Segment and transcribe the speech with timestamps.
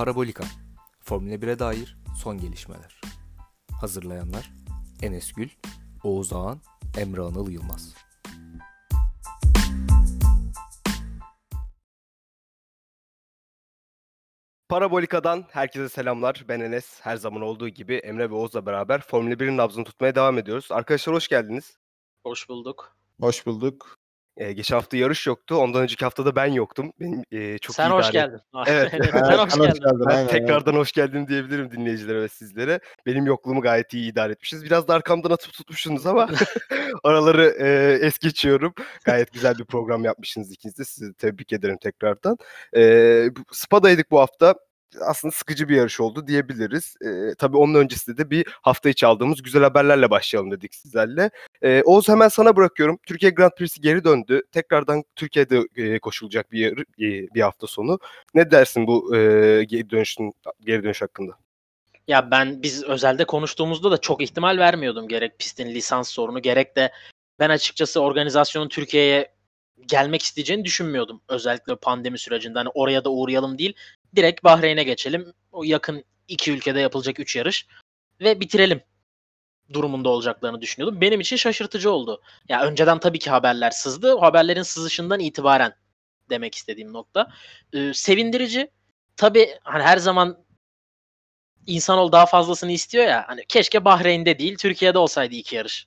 [0.00, 0.44] Parabolika
[1.00, 3.00] Formula 1'e dair son gelişmeler.
[3.80, 4.50] Hazırlayanlar
[5.02, 5.48] Enes Gül,
[6.04, 6.60] Oğuz Ağan,
[6.98, 7.94] Emre Anıl Yılmaz.
[14.68, 16.44] Parabolika'dan herkese selamlar.
[16.48, 17.00] Ben Enes.
[17.02, 20.68] Her zaman olduğu gibi Emre ve Oğuz'la beraber Formula 1'in nabzını tutmaya devam ediyoruz.
[20.72, 21.78] Arkadaşlar hoş geldiniz.
[22.22, 22.96] Hoş bulduk.
[23.20, 23.99] Hoş bulduk.
[24.40, 25.54] Ee, geçen hafta yarış yoktu.
[25.56, 26.92] Ondan önceki haftada ben yoktum.
[27.00, 28.40] Benim e, çok Sen iyi hoş idare- geldin.
[28.66, 28.90] Evet.
[28.90, 29.80] Sen hoş sen geldin.
[29.84, 32.80] Ben aynen, tekrardan hoş geldin diyebilirim dinleyicilere ve sizlere.
[33.06, 34.64] Benim yokluğumu gayet iyi idare etmişiz.
[34.64, 36.28] Biraz da arkamdan atıp tutmuşsunuz ama
[37.02, 38.74] oraları e, es geçiyorum.
[39.04, 40.84] Gayet güzel bir program yapmışsınız ikiniz de.
[40.84, 42.38] Sizi tebrik ederim tekrardan.
[42.76, 44.54] E, Spa'daydık bu hafta.
[45.00, 46.96] Aslında sıkıcı bir yarış oldu diyebiliriz.
[47.02, 51.30] E, tabii onun öncesinde de bir hafta içi aldığımız güzel haberlerle başlayalım dedik sizlerle.
[51.62, 52.98] E, Oğuz hemen sana bırakıyorum.
[53.06, 54.42] Türkiye Grand Prix'si geri döndü.
[54.52, 57.98] Tekrardan Türkiye'de e, koşulacak bir e, bir hafta sonu.
[58.34, 59.18] Ne dersin bu e,
[59.64, 61.32] geri dönüşün geri dönüş hakkında?
[62.08, 65.08] Ya ben biz özelde konuştuğumuzda da çok ihtimal vermiyordum.
[65.08, 66.92] Gerek pistin lisans sorunu gerek de
[67.38, 69.32] ben açıkçası organizasyonun Türkiye'ye
[69.86, 71.22] gelmek isteyeceğini düşünmüyordum.
[71.28, 73.74] Özellikle pandemi sürecinde hani oraya da uğrayalım değil.
[74.16, 75.32] Direkt Bahreyn'e geçelim.
[75.52, 77.66] O yakın iki ülkede yapılacak üç yarış
[78.20, 78.80] ve bitirelim
[79.72, 81.00] durumunda olacaklarını düşünüyordum.
[81.00, 82.22] Benim için şaşırtıcı oldu.
[82.48, 84.14] Ya önceden tabii ki haberler sızdı.
[84.14, 85.74] O haberlerin sızışından itibaren
[86.30, 87.32] demek istediğim nokta.
[87.72, 88.70] Ee, sevindirici.
[89.16, 90.44] Tabii hani her zaman
[91.66, 93.24] insanoğlu daha fazlasını istiyor ya.
[93.28, 95.86] Hani keşke Bahreyn'de değil Türkiye'de olsaydı iki yarış.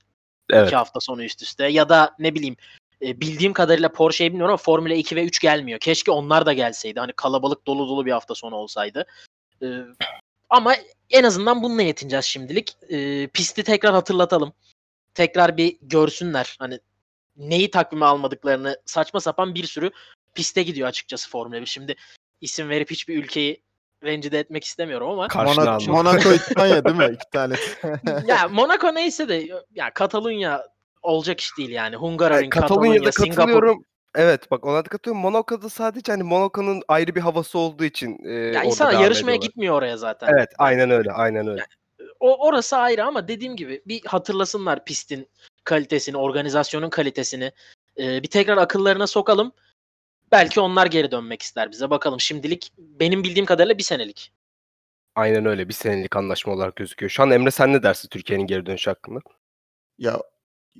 [0.50, 0.68] Evet.
[0.68, 1.66] iki hafta sonu üst üste.
[1.66, 2.56] Ya da ne bileyim
[3.04, 5.80] e, bildiğim kadarıyla Porsche'yi bilmiyorum ama Formula 2 ve 3 gelmiyor.
[5.80, 7.00] Keşke onlar da gelseydi.
[7.00, 9.06] Hani kalabalık dolu dolu bir hafta sonu olsaydı.
[9.62, 9.68] Ee,
[10.50, 10.76] ama
[11.10, 12.76] en azından bununla yetineceğiz şimdilik.
[12.90, 14.54] Ee, pisti tekrar hatırlatalım.
[15.14, 16.56] Tekrar bir görsünler.
[16.60, 16.80] Hani
[17.38, 19.92] neyi takvime almadıklarını saçma sapan bir sürü
[20.34, 21.66] piste gidiyor açıkçası Formula 1.
[21.66, 21.96] Şimdi
[22.42, 23.64] isim verip hiçbir ülkeyi
[24.04, 25.92] rencide etmek istemiyorum ama Monaco.
[25.92, 27.10] Monaco İspanya değil mi?
[27.14, 27.56] İki tane.
[28.28, 30.73] ya Monaco neyse de ya Katalunya
[31.04, 31.96] olacak iş değil yani.
[31.96, 33.36] Hungaroring, Yani Katalonya'da Singapur.
[33.36, 33.86] katılıyorum.
[34.16, 35.22] Evet bak ona da katılıyorum.
[35.22, 39.32] Monaco'da sadece hani Monaco'nun ayrı bir havası olduğu için e, Ya orada insan devam yarışmaya
[39.32, 39.48] ediyorlar.
[39.48, 40.34] gitmiyor oraya zaten.
[40.38, 41.66] Evet aynen öyle aynen öyle.
[42.20, 45.28] O orası ayrı ama dediğim gibi bir hatırlasınlar pistin
[45.64, 47.52] kalitesini, organizasyonun kalitesini.
[47.98, 49.52] Ee, bir tekrar akıllarına sokalım.
[50.32, 51.90] Belki onlar geri dönmek ister bize.
[51.90, 54.34] Bakalım şimdilik benim bildiğim kadarıyla bir senelik.
[55.16, 57.10] Aynen öyle bir senelik anlaşma olarak gözüküyor.
[57.10, 59.20] Şu an Emre sen ne dersin Türkiye'nin geri dönüşü hakkında?
[59.98, 60.22] ya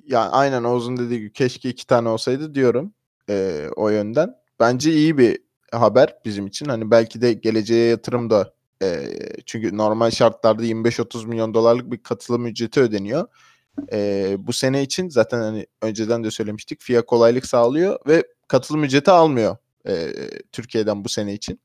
[0.06, 2.94] ya aynen Oğuz'un dediği gibi keşke iki tane olsaydı diyorum
[3.28, 4.34] eee, o yönden.
[4.60, 5.38] Bence iyi bir
[5.72, 6.66] haber bizim için.
[6.66, 12.46] Hani belki de geleceğe yatırım da eee, çünkü normal şartlarda 25-30 milyon dolarlık bir katılım
[12.46, 13.28] ücreti ödeniyor.
[13.92, 19.10] Eee, bu sene için zaten hani önceden de söylemiştik FIA kolaylık sağlıyor ve katılım ücreti
[19.10, 19.56] almıyor
[19.88, 21.60] eee, Türkiye'den bu sene için.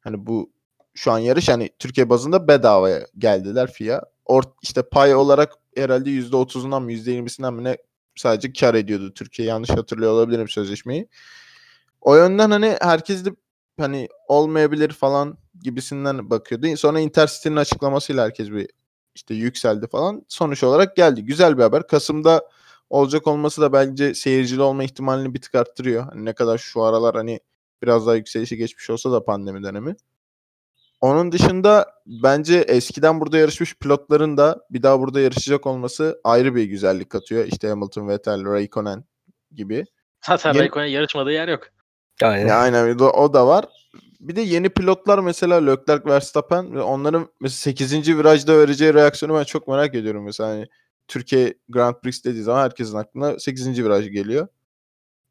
[0.00, 0.52] Hani bu
[0.94, 4.02] şu an yarış hani Türkiye bazında bedavaya geldiler FIA.
[4.26, 7.76] Ort işte pay olarak herhalde %30'undan mı %20'sinden mi ne
[8.16, 9.48] sadece kar ediyordu Türkiye.
[9.48, 11.08] Yanlış hatırlıyor olabilirim sözleşmeyi.
[12.00, 13.30] O yönden hani herkes de
[13.80, 16.76] hani olmayabilir falan gibisinden bakıyordu.
[16.76, 18.68] Sonra Intercity'nin açıklamasıyla herkes bir
[19.14, 20.24] işte yükseldi falan.
[20.28, 21.24] Sonuç olarak geldi.
[21.24, 21.86] Güzel bir haber.
[21.86, 22.48] Kasım'da
[22.90, 26.04] olacak olması da bence seyircili olma ihtimalini bir tık arttırıyor.
[26.04, 27.40] Hani ne kadar şu aralar hani
[27.82, 29.96] biraz daha yükselişe geçmiş olsa da pandemi dönemi.
[31.04, 36.64] Onun dışında bence eskiden burada yarışmış pilotların da bir daha burada yarışacak olması ayrı bir
[36.64, 37.44] güzellik katıyor.
[37.44, 39.04] İşte Hamilton, Vettel, Raikkonen
[39.54, 39.84] gibi.
[40.26, 41.60] Zaten Yeni- Raikkonen yarışmadığı yer yok.
[42.22, 42.46] Aynen.
[42.46, 43.64] Ya aynen o da- o da var.
[44.20, 48.18] Bir de yeni pilotlar mesela Leclerc, Verstappen ve onların mesela 8.
[48.18, 50.24] virajda vereceği reaksiyonu ben çok merak ediyorum.
[50.24, 50.66] Mesela hani
[51.08, 53.84] Türkiye Grand Prix dediği zaman herkesin aklına 8.
[53.84, 54.48] viraj geliyor.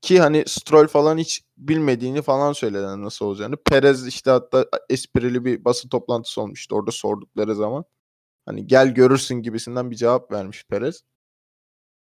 [0.04, 3.58] Ki hani Stroll falan hiç bilmediğini falan söyledi hani nasıl olacağını.
[3.58, 7.86] Perez işte hatta esprili bir basın toplantısı olmuştu orada sordukları zaman.
[8.48, 11.04] Hani gel görürsün gibisinden bir cevap vermiş Perez.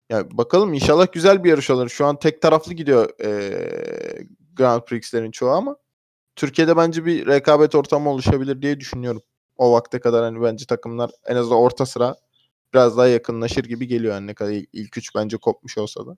[0.09, 1.89] Ya bakalım inşallah güzel bir yarış olur.
[1.89, 5.75] Şu an tek taraflı gidiyor eee Grand Prix'lerin çoğu ama
[6.37, 9.23] Türkiye'de bence bir rekabet ortamı oluşabilir diye düşünüyorum.
[9.57, 12.15] O vakte kadar hani bence takımlar en azından orta sıra
[12.75, 14.15] biraz daha yakınlaşır gibi geliyor.
[14.15, 16.17] Yani ne kadar il- ilk üç bence kopmuş olsa da.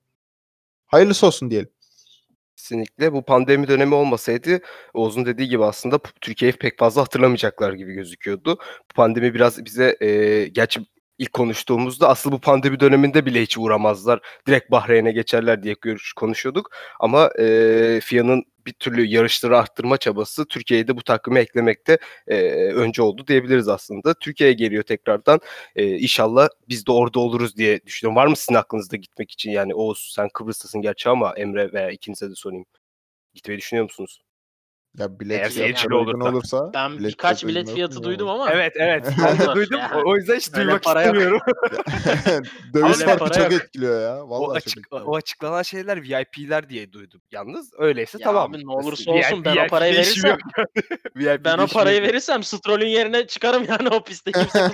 [0.87, 1.69] Hayırlısı olsun diyelim.
[2.57, 4.59] Kesinlikle bu pandemi dönemi olmasaydı
[4.93, 8.57] Oğuz'un dediği gibi aslında Türkiye'yi pek fazla hatırlamayacaklar gibi gözüküyordu.
[8.91, 10.81] Bu pandemi biraz bize e, gerçi
[11.17, 14.19] ilk konuştuğumuzda asıl bu pandemi döneminde bile hiç uğramazlar.
[14.47, 15.75] Direkt Bahreyn'e geçerler diye
[16.15, 16.71] konuşuyorduk.
[16.99, 21.97] Ama e, FIA'nın bir türlü yarışları arttırma çabası Türkiye'yi de bu takvime eklemekte
[22.27, 22.35] e,
[22.73, 24.13] önce oldu diyebiliriz aslında.
[24.13, 25.39] Türkiye'ye geliyor tekrardan.
[25.75, 28.15] E, inşallah biz de orada oluruz diye düşünüyorum.
[28.15, 29.51] Var mı sizin aklınızda gitmek için?
[29.51, 32.65] Yani Oğuz sen Kıbrıs'tasın gerçi ama Emre veya ikinize de sorayım.
[33.33, 34.26] Gitmeyi düşünüyor musunuz?
[34.97, 36.29] Ya bilet Eğer fiyatları seyircili olursa.
[36.29, 36.71] olursa.
[36.73, 39.05] Ben bilet birkaç bilet fiyatı duydum ama Evet evet.
[39.05, 39.79] Zor Ben de duydum.
[39.79, 39.95] yani.
[39.95, 41.39] O- O yüzden hiç duymak istemiyorum.
[42.73, 43.61] Döviz farkı çok yok.
[43.61, 44.23] etkiliyor ya.
[44.23, 47.21] O, Vallahi çok açık, o açıklanan şeyler VIP'ler diye duydum.
[47.31, 48.49] Yalnız öyleyse Ya tamam.
[48.51, 50.37] abi ne olursa VIP olsun ben o parayı verirsem.
[51.15, 52.07] VIP ben o parayı yok.
[52.09, 54.69] verirsem Stroll'ün yerine çıkarım yani o pistte kimse.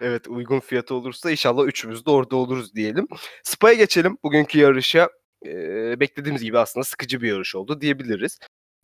[0.00, 3.08] Evet uygun fiyatı olursa inşallah üçümüz de orada oluruz diyelim.
[3.42, 4.18] Spa'ya geçelim.
[4.24, 5.08] Bugünkü yarışa
[5.46, 8.38] e, beklediğimiz gibi aslında sıkıcı bir yarış oldu diyebiliriz.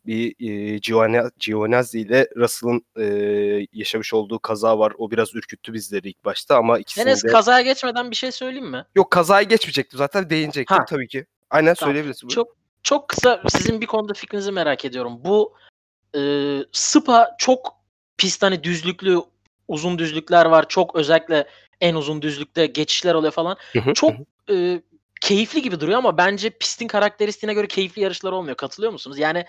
[0.06, 0.79] Bir e,
[1.39, 4.93] Giovinazzi ile Russell'ın e, yaşamış olduğu kaza var.
[4.99, 8.85] O biraz ürküttü bizleri ilk başta ama ikisini Enes kazaya geçmeden bir şey söyleyeyim mi?
[8.95, 10.85] Yok kazayı geçmeyecektim zaten değinecektim Ha.
[10.85, 11.27] tabii ki.
[11.51, 11.91] Aynen Tamam.
[11.91, 12.29] söyleyebilirsin.
[12.29, 12.35] buyurun.
[12.35, 15.21] Çok çok kısa sizin bir konuda fikrinizi merak ediyorum.
[15.25, 15.55] Bu
[16.17, 16.21] e,
[16.73, 17.77] Spa çok
[18.17, 19.19] pist hani düzlüklü
[19.69, 20.69] uzun düzlükler var.
[20.69, 21.47] Çok özellikle
[21.81, 23.56] en uzun düzlükte geçişler oluyor falan.
[23.95, 24.12] Çok
[24.51, 24.81] e,
[25.25, 28.56] keyifli gibi duruyor ama bence pistin karakteristiğine göre keyifli yarışlar olmuyor.
[28.56, 29.19] Katılıyor musunuz?
[29.19, 29.44] Yani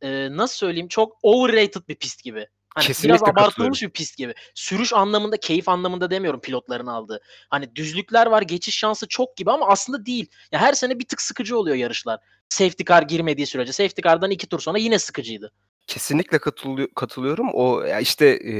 [0.00, 2.46] e, nasıl söyleyeyim çok overrated bir pist gibi.
[2.74, 4.34] Hani Kesinlikle biraz abartılmış bir pist gibi.
[4.54, 7.20] Sürüş anlamında, keyif anlamında demiyorum pilotların aldığı.
[7.50, 10.30] Hani düzlükler var, geçiş şansı çok gibi ama aslında değil.
[10.52, 12.20] Ya her sene bir tık sıkıcı oluyor yarışlar.
[12.48, 13.72] Safety car girmediği sürece.
[13.72, 15.52] Safety car'dan iki tur sonra yine sıkıcıydı.
[15.86, 17.50] Kesinlikle katılıyor, katılıyorum.
[17.52, 18.54] O ya işte e,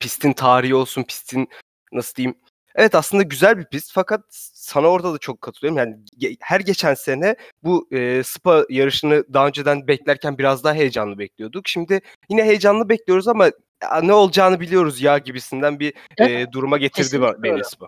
[0.00, 1.48] pistin tarihi olsun, pistin
[1.92, 2.38] nasıl diyeyim.
[2.78, 5.78] Evet aslında güzel bir pist fakat sana orada da çok katılıyorum.
[5.78, 11.18] Yani ge- her geçen sene bu e, Spa yarışını daha önceden beklerken biraz daha heyecanlı
[11.18, 11.68] bekliyorduk.
[11.68, 13.44] Şimdi yine heyecanlı bekliyoruz ama
[13.82, 17.64] ya ne olacağını biliyoruz ya gibisinden bir e, duruma getirdi kesinlikle beni öyle.
[17.64, 17.86] Spa.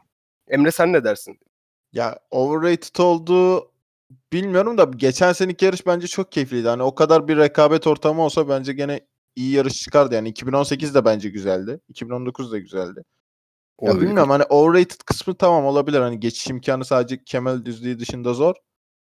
[0.48, 1.38] Emre sen ne dersin?
[1.92, 3.72] Ya overrated olduğu
[4.32, 6.68] bilmiyorum da geçen seneki yarış bence çok keyifliydi.
[6.68, 9.00] Hani o kadar bir rekabet ortamı olsa bence gene
[9.36, 10.14] iyi yarış çıkardı.
[10.14, 11.80] Yani 2018 de bence güzeldi.
[11.88, 13.02] 2019 da güzeldi.
[13.82, 16.00] Ya bilmiyorum hani overrated kısmı tamam olabilir.
[16.00, 18.54] Hani geçiş imkanı sadece Kemal düzlüğü dışında zor.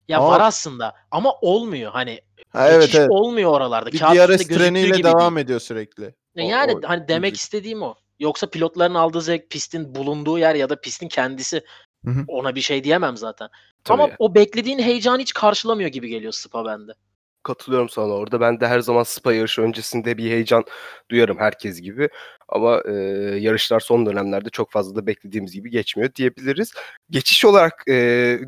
[0.08, 1.92] Ya Ama- var aslında ama olmuyor.
[1.92, 3.10] Hani Ha, evet geçiş evet.
[3.10, 3.92] olmuyor oralarda.
[3.92, 5.44] Bir Kağıt DRS treniyle devam değil.
[5.44, 6.04] ediyor sürekli.
[6.38, 7.40] O- Yani o hani demek düzlük.
[7.40, 7.94] istediğim o.
[8.20, 11.64] Yoksa pilotların aldığı zevk pistin bulunduğu yer ya da pistin kendisi.
[12.04, 12.24] Hı hı.
[12.28, 13.48] Ona bir şey diyemem zaten.
[13.84, 14.02] Tabii.
[14.02, 16.92] Ama o beklediğin heyecanı hiç karşılamıyor gibi geliyor Spa bende.
[17.46, 18.40] Katılıyorum sana orada.
[18.40, 20.64] Ben de her zaman Spa yarışı öncesinde bir heyecan
[21.10, 22.08] duyarım herkes gibi.
[22.48, 22.93] Ama e,
[23.40, 26.72] yarışlar son dönemlerde çok fazla da beklediğimiz gibi geçmiyor diyebiliriz.
[27.10, 27.93] Geçiş olarak e,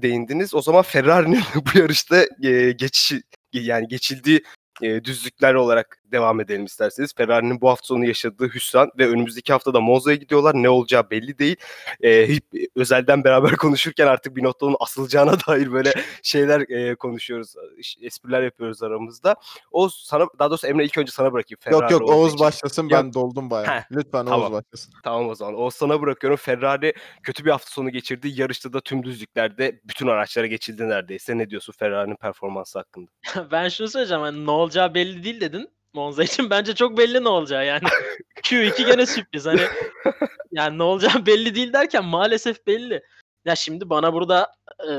[0.03, 0.55] değindiniz.
[0.55, 3.23] O zaman Ferrari'nin bu yarışta e, geçişi
[3.53, 4.43] yani geçildiği
[4.83, 7.15] e, düzlükler olarak devam edelim isterseniz.
[7.15, 10.55] Ferrari'nin bu hafta sonu yaşadığı hüsran ve önümüzdeki hafta da Monza'ya gidiyorlar.
[10.55, 11.57] Ne olacağı belli değil.
[12.01, 12.45] E, hep
[12.77, 17.55] özelden beraber konuşurken artık bir noktanın asılacağına dair böyle şeyler e, konuşuyoruz.
[18.03, 19.37] Espriler yapıyoruz aramızda.
[19.71, 21.59] O sana daha doğrusu Emre ilk önce sana bırakayım.
[21.71, 22.45] Yok Ferrari yok olduğu Oğuz için.
[22.47, 23.75] başlasın ben doldum bayağı.
[23.75, 24.43] Heh, Lütfen tamam.
[24.43, 24.95] Oğuz başlasın.
[25.05, 25.61] Tamam o zaman.
[25.61, 26.37] O sana bırakıyorum.
[26.37, 28.29] Ferrari kötü bir hafta sonu geçirdi.
[28.41, 31.39] Yarışta da tüm düzlüklerde bütün araçlara geçildi neredeyse.
[31.39, 33.11] Ne diyorsun Ferrari'nin performansı hakkında?
[33.53, 34.23] ben şunu söyleyeceğim.
[34.23, 35.71] Hani ne olacağı belli değil dedin.
[35.93, 37.83] Monza için bence çok belli ne olacağı yani.
[38.43, 39.47] Q2 gene sürpriz.
[39.47, 39.61] Hani
[40.53, 43.03] yani ne olacağı belli değil derken maalesef belli.
[43.45, 44.53] Ya şimdi bana burada
[44.89, 44.93] e,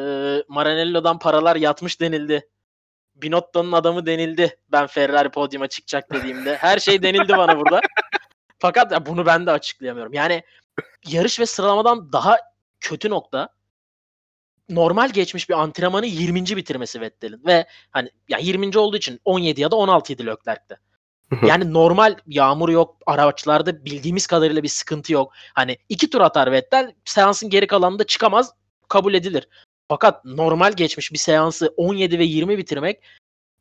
[0.48, 2.50] Maranello'dan paralar yatmış denildi.
[3.16, 4.58] Binotto'nun adamı denildi.
[4.72, 6.56] Ben Ferrari podyuma çıkacak dediğimde.
[6.56, 7.82] Her şey denildi bana burada.
[8.60, 10.14] Fakat ya bunu ben de açıklayamıyorum.
[10.14, 10.44] Yani
[11.08, 12.38] yarış ve sıralamadan daha
[12.80, 13.50] kötü nokta
[14.70, 16.46] normal geçmiş bir antrenmanı 20.
[16.46, 18.78] bitirmesi Vettel'in ve hani ya 20.
[18.78, 20.78] olduğu için 17 ya da 16 idi Leclerc'te.
[21.48, 25.34] Yani normal yağmur yok, araçlarda bildiğimiz kadarıyla bir sıkıntı yok.
[25.54, 28.54] Hani iki tur atar Vettel, seansın geri kalanında çıkamaz,
[28.88, 29.48] kabul edilir.
[29.88, 33.04] Fakat normal geçmiş bir seansı 17 ve 20 bitirmek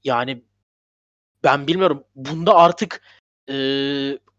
[0.04, 0.42] yani
[1.44, 2.04] ben bilmiyorum.
[2.14, 3.02] Bunda artık
[3.50, 3.54] e,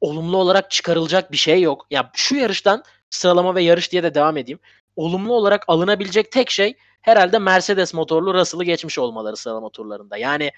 [0.01, 1.87] olumlu olarak çıkarılacak bir şey yok.
[1.91, 4.59] Ya şu yarıştan sıralama ve yarış diye de devam edeyim.
[4.99, 10.17] Olumlu olarak alınabilecek tek şey herhalde Mercedes motorlu Russell'ı geçmiş olmaları sıralama turlarında.
[10.17, 10.51] Yani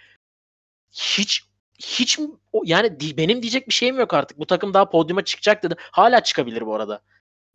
[0.91, 1.43] hiç
[1.79, 2.19] hiç
[2.63, 4.39] yani benim diyecek bir şeyim yok artık.
[4.39, 5.77] Bu takım daha podyuma çıkacak dedim.
[5.79, 7.01] Hala çıkabilir bu arada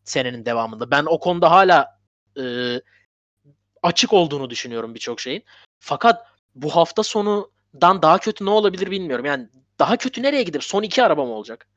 [0.05, 0.91] senenin devamında.
[0.91, 1.99] Ben o konuda hala
[2.41, 2.45] e,
[3.83, 5.45] açık olduğunu düşünüyorum birçok şeyin.
[5.79, 9.25] Fakat bu hafta sonudan daha kötü ne olabilir bilmiyorum.
[9.25, 10.61] Yani daha kötü nereye gider?
[10.61, 11.69] Son iki araba mı olacak?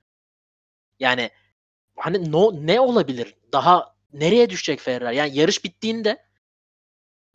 [1.00, 1.30] Yani
[1.98, 3.36] hani no, ne olabilir?
[3.54, 5.16] Daha nereye düşecek Ferrari?
[5.16, 6.24] Yani yarış bittiğinde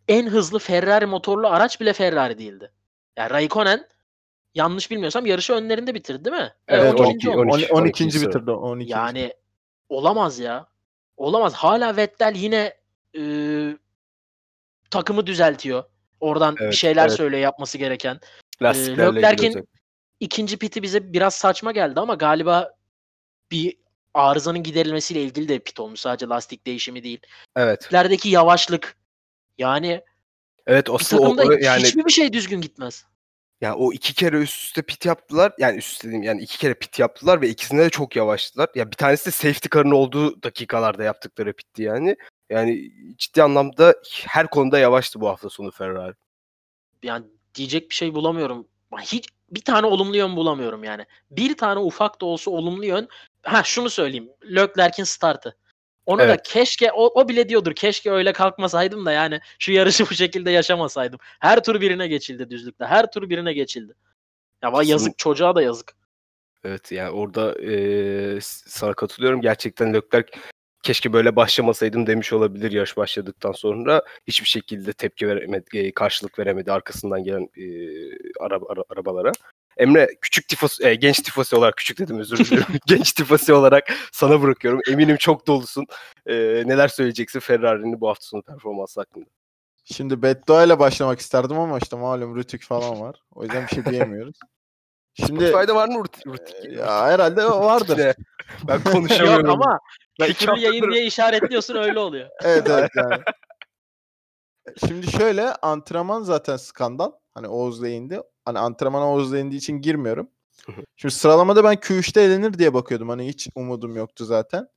[0.09, 2.73] en hızlı Ferrari motorlu araç bile Ferrari değildi.
[3.17, 3.89] Yani Raikkonen
[4.55, 6.55] yanlış bilmiyorsam yarışı önlerinde bitirdi değil mi?
[6.69, 7.31] Evet, 12.
[7.31, 7.39] 12, oldu.
[7.41, 7.53] 12.
[7.53, 7.75] 12.
[7.75, 8.05] 12.
[8.05, 8.27] 12.
[8.27, 8.51] bitirdi.
[8.51, 8.93] 12.
[8.93, 9.35] Yani
[9.89, 10.67] olamaz ya.
[11.17, 11.55] Olamaz.
[11.55, 12.75] Hala Vettel yine
[13.19, 13.23] e,
[14.91, 15.85] takımı düzeltiyor.
[16.21, 17.17] Oradan Evet, bir şeyler evet.
[17.17, 18.21] söylüyor yapması gereken.
[18.63, 19.71] Lastiklerle ilgili Leclerc'in özellikle.
[20.21, 22.75] ikinci piti bize biraz saçma geldi ama galiba
[23.51, 23.77] bir
[24.15, 26.01] arızanın giderilmesiyle ilgili de pit olmuş.
[26.01, 27.21] Sadece lastik değişimi değil.
[27.57, 27.83] Evet.
[27.83, 28.97] Pitlerdeki yavaşlık.
[29.59, 30.03] Yani
[30.67, 33.05] Evet bir asıl o, takımda o- yani hiçbir bir şey düzgün gitmez.
[33.61, 35.53] Yani o iki kere üst üste pit yaptılar.
[35.59, 38.69] Yani üst üste dediğim yani iki kere pit yaptılar ve ikisinde de çok yavaştılar.
[38.75, 42.17] Ya bir tanesi de safety car'ın olduğu dakikalarda yaptıkları pitti yani.
[42.51, 43.95] Yani ciddi anlamda
[44.27, 46.15] her konuda yavaştı bu hafta sonu Ferrari.
[47.03, 48.69] Yani diyecek bir şey bulamıyorum.
[49.01, 51.07] Hiç bir tane olumlu yön bulamıyorum yani.
[51.31, 53.09] Bir tane ufak da olsa olumlu yön.
[53.43, 54.29] Ha şunu söyleyeyim.
[54.45, 55.57] Leclerc'in startı.
[56.07, 56.43] Onu da Evet.
[56.43, 57.75] keşke o, o bile diyordur.
[57.75, 61.19] Keşke öyle kalkmasaydım da yani şu yarışı bu şekilde yaşamasaydım.
[61.41, 62.85] Her tur birine geçildi düzlükte.
[62.85, 63.95] Her tur birine geçildi.
[64.63, 65.93] Ya vay yazık çocuğa da yazık.
[66.65, 69.41] Evet yani orada eee, sana katılıyorum.
[69.41, 70.39] Gerçekten Leclerc
[70.85, 74.03] keşke böyle başlamasaydım demiş olabilir yarış başladıktan sonra.
[74.27, 79.33] Hiçbir şekilde tepki veremedi, eee, karşılık veremedi arkasından gelen eee, araba, ara- arabalara.
[79.77, 82.65] Emre küçük tifos, eee, genç tifosi olarak küçük dedim özür dilerim.
[82.87, 84.81] genç tifosi olarak sana bırakıyorum.
[84.91, 85.87] Eminim çok dolusun.
[86.29, 89.27] Eee, neler söyleyeceksin Ferrari'nin bu hafta sonu performansı hakkında?
[89.85, 93.17] Şimdi beddua ile başlamak isterdim ama işte malum Rütük falan var.
[93.35, 94.37] O yüzden bir şey diyemiyoruz.
[95.15, 96.73] Şimdi Spotify'da var mı Rut- Rutik?
[96.79, 98.15] ya herhalde vardır.
[98.69, 99.47] Ben konuşamıyorum.
[99.47, 99.79] Yok ama
[100.21, 102.29] Ben iki küfürlü yayın diye işaretliyorsun öyle oluyor.
[102.45, 103.23] Evet evet yani.
[104.87, 107.13] Şimdi şöyle antrenman zaten skandal.
[107.35, 108.21] Hani Oğuz'la indi.
[108.45, 110.31] Hani antrenmana Oğuz'la indiği için girmiyorum.
[110.97, 113.09] Şimdi sıralamada ben Q3'te elenir diye bakıyordum.
[113.09, 114.69] Hani hiç umudum yoktu zaten.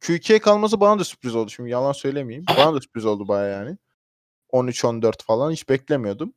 [0.00, 1.50] Q2'ye kalması bana da sürpriz oldu.
[1.50, 2.44] Şimdi yalan söylemeyeyim.
[2.58, 3.76] Bana da sürpriz oldu baya yani.
[4.52, 6.34] 13-14 falan hiç beklemiyordum.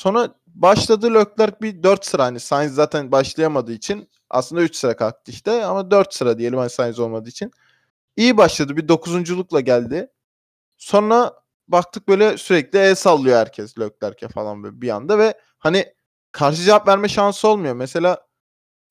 [0.00, 2.24] Sonra başladı Leclerc bir 4 sıra.
[2.24, 5.64] Hani Sainz zaten başlayamadığı için aslında 3 sıra kalktı işte.
[5.64, 7.50] Ama 4 sıra diyelim hani Sainz olmadığı için.
[8.16, 8.76] İyi başladı.
[8.76, 10.10] Bir dokuzunculukla geldi.
[10.76, 11.32] Sonra
[11.68, 15.94] baktık böyle sürekli el sallıyor herkes Leclerc'e falan böyle bir anda ve hani
[16.32, 17.74] karşı cevap verme şansı olmuyor.
[17.74, 18.26] Mesela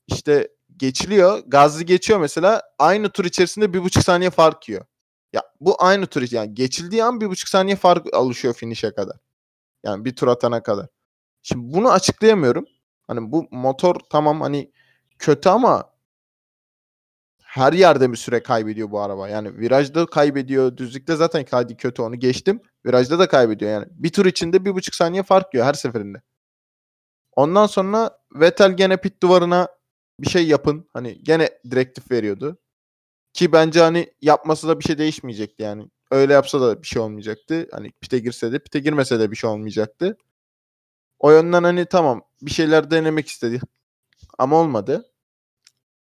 [0.07, 1.39] işte geçiliyor.
[1.47, 2.61] Gazlı geçiyor mesela.
[2.79, 4.85] Aynı tur içerisinde bir buçuk saniye fark yiyor.
[5.33, 9.17] Ya bu aynı tur yani geçildiği an bir buçuk saniye fark alışıyor finish'e kadar.
[9.83, 10.87] Yani bir tur atana kadar.
[11.43, 12.65] Şimdi bunu açıklayamıyorum.
[13.07, 14.71] Hani bu motor tamam hani
[15.19, 15.93] kötü ama
[17.43, 19.29] her yerde mi süre kaybediyor bu araba?
[19.29, 20.77] Yani virajda kaybediyor.
[20.77, 22.61] Düzlükte zaten hadi kötü onu geçtim.
[22.85, 23.85] Virajda da kaybediyor yani.
[23.91, 26.21] Bir tur içinde bir buçuk saniye fark yiyor her seferinde.
[27.35, 29.67] Ondan sonra Vettel gene pit duvarına
[30.19, 30.89] bir şey yapın.
[30.93, 32.57] Hani gene direktif veriyordu.
[33.33, 35.85] Ki bence hani yapması da bir şey değişmeyecekti yani.
[36.11, 37.67] Öyle yapsa da bir şey olmayacaktı.
[37.71, 40.17] Hani pite girse de pite girmese de bir şey olmayacaktı.
[41.19, 43.61] O yönden hani tamam bir şeyler denemek istedi.
[44.37, 45.05] Ama olmadı.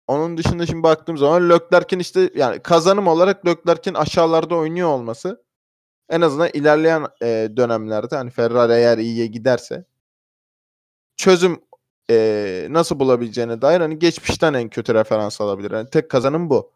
[0.07, 5.45] Onun dışında şimdi baktığım zaman Leclerc'in işte yani kazanım olarak Leclerc'in aşağılarda oynuyor olması
[6.09, 9.85] en azından ilerleyen e, dönemlerde hani Ferrari eğer iyiye giderse
[11.17, 11.61] çözüm
[12.11, 15.71] e, nasıl bulabileceğine dair hani geçmişten en kötü referans alabilir.
[15.71, 16.73] Yani tek kazanım bu.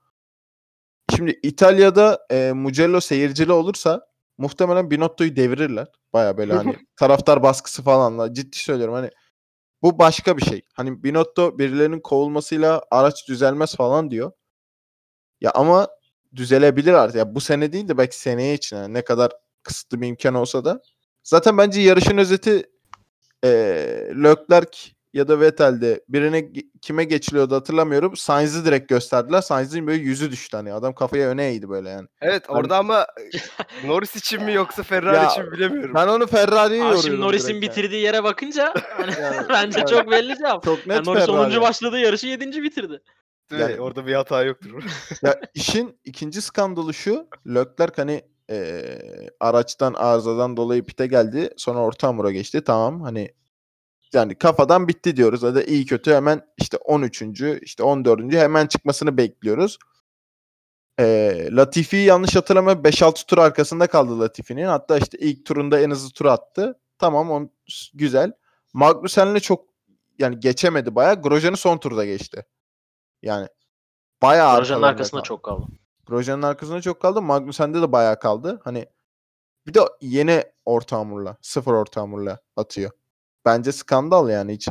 [1.16, 4.09] Şimdi İtalya'da e, Mugello seyircili olursa
[4.40, 5.88] muhtemelen Binotto'yu devirirler.
[6.12, 9.10] Baya böyle hani taraftar baskısı falanla ciddi söylüyorum hani
[9.82, 10.62] bu başka bir şey.
[10.74, 14.32] Hani Binotto birilerinin kovulmasıyla araç düzelmez falan diyor.
[15.40, 15.88] Ya ama
[16.36, 17.16] düzelebilir artık.
[17.16, 19.32] Ya bu sene değil de belki seneye için yani ne kadar
[19.62, 20.82] kısıtlı bir imkan olsa da.
[21.22, 22.70] Zaten bence yarışın özeti
[23.44, 23.48] e,
[24.24, 24.78] Leclerc
[25.12, 26.52] ya da Vettel'de birine
[26.82, 28.16] kime geçiliyordu hatırlamıyorum.
[28.16, 29.40] Sainz'i direkt gösterdiler.
[29.40, 30.72] Sainz'in böyle yüzü düştü hani.
[30.72, 32.08] Adam kafaya öne eğdi böyle yani.
[32.20, 33.06] Evet Hani- orada ama
[33.84, 35.94] Norris için mi yoksa Ferrari Ya, için mi bilemiyorum.
[35.94, 37.02] Ben onu Ferrari'ye yoruyorum.
[37.02, 37.70] şimdi Norris'in direkt yani.
[37.70, 40.64] bitirdiği yere bakınca hani Yani- bence yani çok belli cevap.
[40.64, 41.58] Çok net Yani Norris Ferrari.
[41.58, 41.62] 10.
[41.62, 42.62] başladığı yarışı 7.
[42.62, 43.00] bitirdi.
[43.50, 44.82] Değil yani- Orada bir hata yoktur.
[45.22, 47.26] Ya işin ikinci skandalı şu.
[47.46, 51.50] Leclerc hani eee, araçtan arızadan dolayı pite geldi.
[51.56, 52.64] Sonra orta hamura geçti.
[52.64, 53.30] Tamam hani
[54.12, 55.42] yani kafadan bitti diyoruz.
[55.42, 57.22] Hadi iyi kötü hemen işte 13.
[57.62, 58.32] işte 14.
[58.32, 59.78] hemen çıkmasını bekliyoruz.
[60.98, 64.64] Eee Latifi yanlış hatırlamıyorum 5-6 tur arkasında kaldı Latifi'nin.
[64.64, 66.78] Hatta işte ilk turunda en hızlı tur attı.
[66.98, 67.50] Tamam on,
[67.94, 68.32] güzel.
[68.72, 69.64] Magnussen'le çok
[70.18, 71.22] yani geçemedi bayağı.
[71.22, 72.46] Grosjean'ı son turda geçti.
[73.22, 73.48] Yani
[74.22, 75.28] bayağı arkalarında arkasında kaldı.
[75.28, 75.66] çok kaldı.
[76.06, 77.22] Grosjean'ın arkasında çok kaldı.
[77.22, 78.60] Magnussen'de de bayağı kaldı.
[78.64, 78.86] Hani
[79.66, 82.90] bir de yeni orta hamurla, sıfır orta hamurla atıyor.
[83.44, 84.68] Bence skandal yani hiç.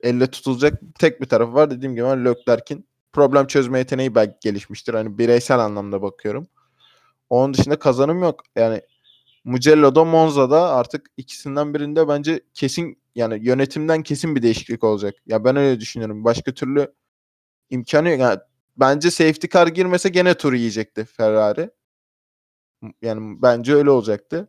[0.00, 1.70] Elle tutulacak tek bir tarafı var.
[1.70, 4.94] Dediğim gibi Leclerc'in problem çözme yeteneği belki gelişmiştir.
[4.94, 6.46] Hani bireysel anlamda bakıyorum.
[7.30, 8.42] Onun dışında kazanım yok.
[8.56, 8.82] Yani
[9.44, 15.14] Mugello'da Monza'da artık ikisinden birinde bence kesin yani yönetimden kesin bir değişiklik olacak.
[15.26, 16.24] Ya ben öyle düşünüyorum.
[16.24, 16.94] Başka türlü
[17.70, 18.20] imkanı yok.
[18.20, 18.38] Yani
[18.76, 21.70] bence safety car girmese gene tur yiyecekti Ferrari.
[23.02, 24.48] Yani bence öyle olacaktı.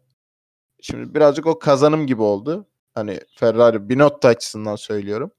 [0.82, 2.68] Şimdi birazcık o kazanım gibi oldu.
[2.98, 5.32] Hani Ferrari Binotto açısından söylüyorum.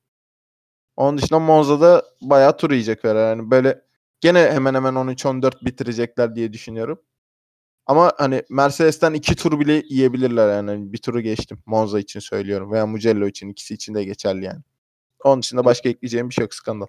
[0.97, 3.39] Onun dışında Monza'da bayağı tur yiyecek Ferrari.
[3.39, 3.83] Yani böyle
[4.21, 7.03] gene hemen hemen 13-14 bitirecekler diye düşünüyorum.
[7.87, 10.71] Ama hani Mercedes'ten iki tur bile yiyebilirler yani.
[10.71, 11.59] Hani Bir turu geçtim.
[11.67, 12.73] Monza için söylüyorum.
[12.73, 13.49] Veya Mugello için.
[13.49, 14.61] ikisi için de geçerli yani.
[15.25, 16.87] Onun dışında başka ekleyeceğim bir şey yok skandal.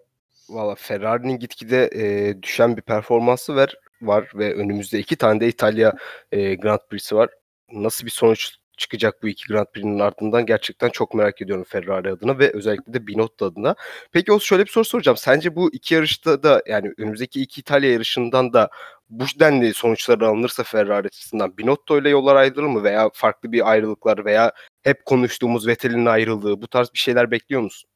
[0.50, 5.94] Valla Ferrari'nin gitgide e, düşen bir performansı var, var ve önümüzde iki tane de İtalya
[6.32, 7.30] e, Grand Prix'si var.
[7.72, 12.40] Nasıl bir sonuç çıkacak bu iki Grand Prix'nin ardından gerçekten çok merak ediyorum Ferrari adına
[12.40, 13.76] ve özellikle de Binotto adına.
[14.12, 15.18] Peki o şöyle bir soru soracağım.
[15.18, 18.70] Sence bu iki yarışta da yani önümüzdeki iki İtalya yarışından da
[19.10, 24.26] bu denli sonuçlar alınırsa Ferrari açısından Binotto ile yollar ayrılır mı veya farklı bir ayrılıklar
[24.26, 24.52] veya
[24.84, 27.90] hep konuştuğumuz Vettel'in ayrılığı bu tarz bir şeyler bekliyor musun?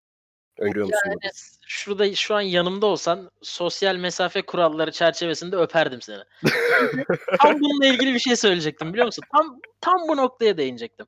[0.57, 1.01] Öngörüyor musun?
[1.05, 1.19] bunu?
[1.23, 1.33] Yani
[1.67, 6.23] şurada şu an yanımda olsan sosyal mesafe kuralları çerçevesinde öperdim seni.
[7.41, 9.23] tam bununla ilgili bir şey söyleyecektim biliyor musun?
[9.37, 11.05] Tam tam bu noktaya değinecektim.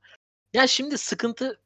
[0.53, 1.59] Ya şimdi sıkıntı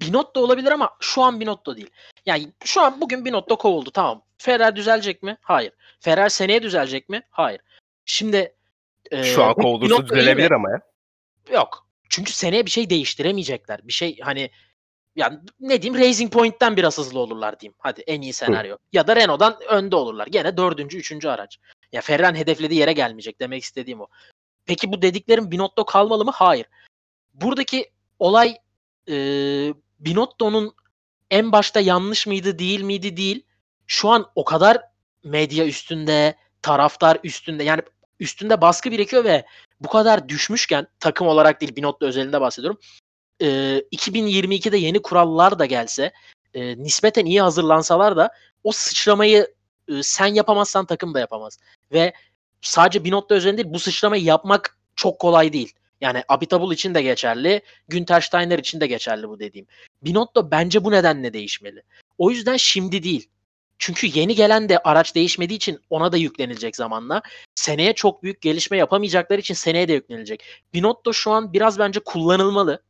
[0.00, 1.90] Binotto olabilir ama şu an Binotto değil.
[2.26, 4.22] Yani şu an bugün Binotto kovuldu tamam.
[4.38, 5.36] Ferrari düzelecek mi?
[5.40, 5.72] Hayır.
[6.00, 7.22] Ferrari seneye düzelecek mi?
[7.30, 7.60] Hayır.
[8.04, 8.54] Şimdi
[9.10, 10.80] e, Şu an kovulursa düzelebilir ama ya.
[11.52, 11.86] Yok.
[12.08, 13.80] Çünkü seneye bir şey değiştiremeyecekler.
[13.88, 14.50] Bir şey hani
[15.18, 17.74] yani ne diyeyim Racing Point'ten biraz hızlı olurlar diyeyim.
[17.78, 18.76] Hadi en iyi senaryo.
[18.92, 20.26] Ya da Renault'dan önde olurlar.
[20.26, 21.58] Gene dördüncü, üçüncü araç.
[21.92, 23.40] Ya Ferrari'nin hedeflediği yere gelmeyecek.
[23.40, 24.06] Demek istediğim o.
[24.66, 26.30] Peki bu dediklerim Binotto kalmalı mı?
[26.34, 26.66] Hayır.
[27.34, 28.56] Buradaki olay
[29.08, 29.14] e,
[30.00, 30.74] Binotto'nun
[31.30, 33.44] en başta yanlış mıydı değil miydi değil.
[33.86, 34.82] Şu an o kadar
[35.24, 37.82] medya üstünde, taraftar üstünde yani
[38.20, 39.44] üstünde baskı birikiyor ve
[39.80, 42.80] bu kadar düşmüşken takım olarak değil Binotto özelinde bahsediyorum.
[43.40, 43.46] E,
[43.92, 46.12] 2022'de yeni kurallar da gelse
[46.54, 48.30] e, nispeten iyi hazırlansalar da
[48.64, 49.54] o sıçramayı
[49.88, 51.58] e, sen yapamazsan takım da yapamaz.
[51.92, 52.12] Ve
[52.62, 55.72] sadece Binotto özelinde değil bu sıçramayı yapmak çok kolay değil.
[56.00, 59.66] Yani Abitabul için de geçerli, Günter Steiner için de geçerli bu dediğim.
[60.02, 61.82] Binotto bence bu nedenle değişmeli.
[62.18, 63.28] O yüzden şimdi değil.
[63.78, 67.22] Çünkü yeni gelen de araç değişmediği için ona da yüklenilecek zamanla.
[67.54, 70.44] Seneye çok büyük gelişme yapamayacakları için seneye de yüklenilecek.
[70.74, 72.82] Binotto şu an biraz bence kullanılmalı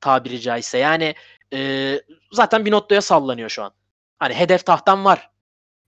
[0.00, 0.78] tabiri caizse.
[0.78, 1.14] Yani
[1.52, 2.00] e,
[2.32, 3.72] zaten Binotto'ya sallanıyor şu an.
[4.18, 5.30] Hani hedef tahtan var.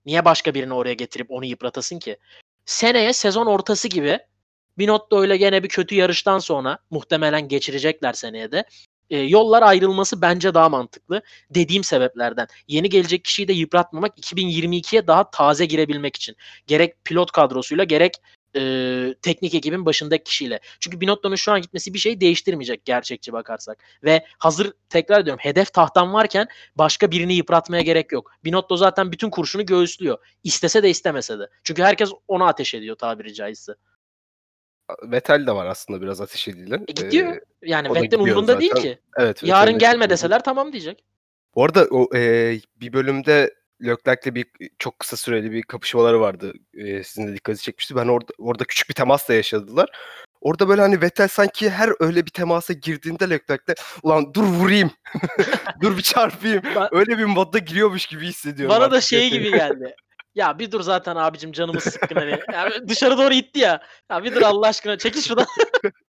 [0.06, 2.18] Niye başka birini oraya getirip onu yıpratasın ki?
[2.64, 4.18] Seneye sezon ortası gibi
[4.78, 8.64] Binotto ile gene bir kötü yarıştan sonra muhtemelen geçirecekler seneye de.
[9.10, 11.22] E, yollar ayrılması bence daha mantıklı.
[11.50, 12.46] Dediğim sebeplerden.
[12.68, 16.36] Yeni gelecek kişiyi de yıpratmamak 2022'ye daha taze girebilmek için.
[16.66, 18.14] Gerek pilot kadrosuyla gerek
[18.56, 20.60] e, teknik ekibin başındaki kişiyle.
[20.80, 23.78] Çünkü Binotto'nun şu an gitmesi bir şey değiştirmeyecek gerçekçi bakarsak.
[24.04, 28.30] Ve hazır tekrar ediyorum hedef tahtan varken başka birini yıpratmaya gerek yok.
[28.44, 30.18] Binotto zaten bütün kurşunu göğüslüyor.
[30.44, 31.48] İstese de istemese de.
[31.64, 33.74] Çünkü herkes ona ateş ediyor tabiri caizse.
[35.02, 36.84] Vettel de var aslında biraz ateş edilen.
[36.88, 37.36] E gidiyor.
[37.36, 38.98] Ee, yani Vettel umurunda değil ki.
[39.18, 39.42] evet.
[39.42, 41.04] Yarın gelme de- deseler tamam diyecek.
[41.54, 44.46] Bu arada o e, bir bölümde Leclerc'le bir
[44.78, 46.52] çok kısa süreli bir kapışmaları vardı.
[46.74, 47.96] E, sizin de dikkatinizi çekmişti.
[47.96, 49.88] Ben orada orada küçük bir temas da yaşadılar.
[50.40, 54.90] Orada böyle hani Vettel sanki her öyle bir temasa girdiğinde Leclerc'le ulan dur vurayım.
[55.82, 56.62] dur bir çarpayım.
[56.76, 58.76] Ben- Öyle bir modda giriyormuş gibi hissediyorum.
[58.76, 59.94] Bana da şey gibi geldi.
[60.34, 62.30] Ya bir dur zaten abicim canımız sıkkın hani.
[62.52, 63.82] Ya dışarı doğru gitti ya.
[64.10, 65.46] Ya bir dur Allah aşkına çekil şuradan.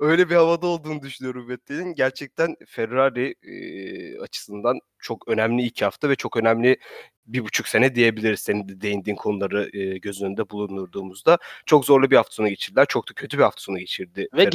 [0.00, 1.94] öyle bir havada olduğunu düşünüyorum Vettel'in.
[1.94, 6.76] Gerçekten Ferrari e, açısından çok önemli iki hafta ve çok önemli
[7.26, 8.40] bir buçuk sene diyebiliriz.
[8.40, 11.38] Senin de değindiğin konuları e, göz önünde bulundurduğumuzda.
[11.66, 12.86] Çok zorlu bir hafta sonu geçirdiler.
[12.88, 14.28] Çok da kötü bir hafta sonu geçirdi.
[14.34, 14.50] Ve Ferrari.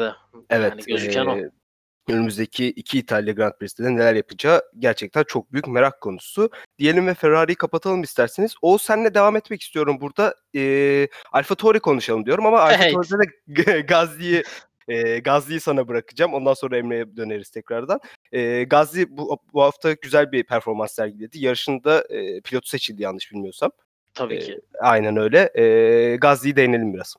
[0.00, 0.12] de.
[0.50, 0.70] Evet.
[0.70, 1.61] Yani gözüken o.
[2.08, 6.50] Önümüzdeki iki İtalya Grand Prix'sinde neler yapacağı gerçekten çok büyük merak konusu.
[6.78, 8.54] Diyelim ve Ferrari'yi kapatalım isterseniz.
[8.62, 10.34] O senle devam etmek istiyorum burada.
[10.52, 12.94] Eee Alfa Tauri konuşalım diyorum ama Alfa Evet.
[12.94, 14.42] Tauri'de de Gazli'yi
[14.88, 16.34] eee Gazli'yi sana bırakacağım.
[16.34, 18.00] Ondan sonra Emre'ye döneriz tekrardan.
[18.32, 21.38] Eee Gazli bu, bu hafta güzel bir performans sergiledi.
[21.44, 23.70] Yarışında eee pilotu seçildi yanlış bilmiyorsam.
[24.14, 24.60] Tabii ki.
[24.80, 25.50] Aynen öyle.
[25.56, 27.14] Eee Gazli'yi değinelim biraz.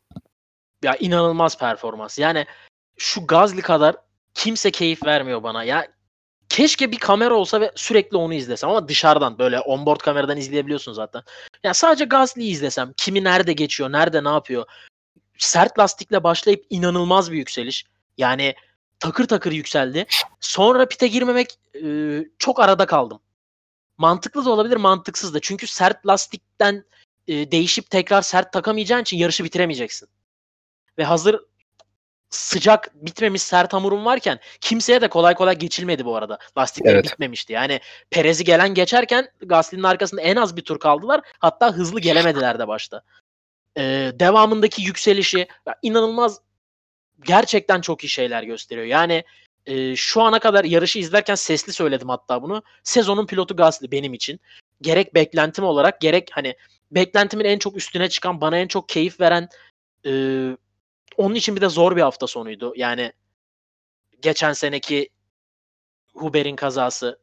[0.84, 2.20] Ya inanılmaz performans.
[2.20, 2.46] Yani
[2.98, 3.96] şu Gazli kadar
[4.34, 5.64] kimse keyif vermiyor bana.
[5.64, 5.88] Ya
[6.50, 11.24] keşke bir kamera olsa ve sürekli onu izlesem ama dışarıdan böyle onboard kameradan izleyebiliyorsun zaten.
[11.64, 14.66] Ya sadece Gazli'yi izlesem kimi nerede geçiyor, nerede ne yapıyor.
[15.38, 17.86] Sert lastikle başlayıp inanılmaz bir yükseliş.
[18.18, 18.56] Yani
[19.00, 20.06] takır takır yükseldi.
[20.40, 23.20] Sonra pite girmemek e, çok arada kaldım.
[23.98, 25.40] Mantıklı da olabilir, mantıksız da.
[25.40, 26.86] Çünkü sert lastikten
[27.28, 30.10] e, değişip tekrar sert takamayacağın için yarışı bitiremeyeceksin.
[30.98, 31.40] Ve hazır
[32.36, 36.38] sıcak bitmemiş sert hamurum varken kimseye de kolay kolay geçilmedi bu arada.
[36.58, 37.06] Lastikleri Evet.
[37.06, 37.54] bitmemişti.
[37.54, 37.80] Yani
[38.12, 41.22] Perez'i gelen geçerken Gasly'nin arkasında en az bir tur kaldılar.
[41.40, 43.02] Hatta hızlı gelemediler de başta.
[43.78, 45.48] Ee, devamındaki yükselişi
[45.82, 46.40] inanılmaz
[47.26, 48.88] gerçekten çok iyi şeyler gösteriyor.
[48.88, 49.24] Yani
[49.66, 52.64] e, şu ana kadar yarışı izlerken sesli söyledim hatta bunu.
[52.84, 54.40] Sezonun pilotu Gasly benim için.
[54.82, 56.56] Gerek beklentim olarak gerek hani
[56.92, 59.50] beklentimin en çok üstüne çıkan, bana en çok keyif veren
[60.06, 60.58] Ee,
[61.18, 62.74] onun için bir de zor bir hafta sonuydu.
[62.76, 63.14] Yani
[64.22, 65.10] geçen seneki
[66.14, 67.20] Huber'in kazası.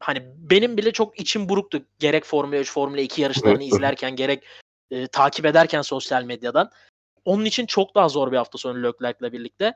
[0.00, 1.82] Hani benim bile çok içim buruktu.
[1.98, 4.44] Gerek Formula 3, Formula 2 yarışlarını izlerken gerek
[4.90, 6.70] e, takip ederken sosyal medyadan.
[7.24, 9.74] Onun için çok daha zor bir hafta sonu Leclerc'le birlikte.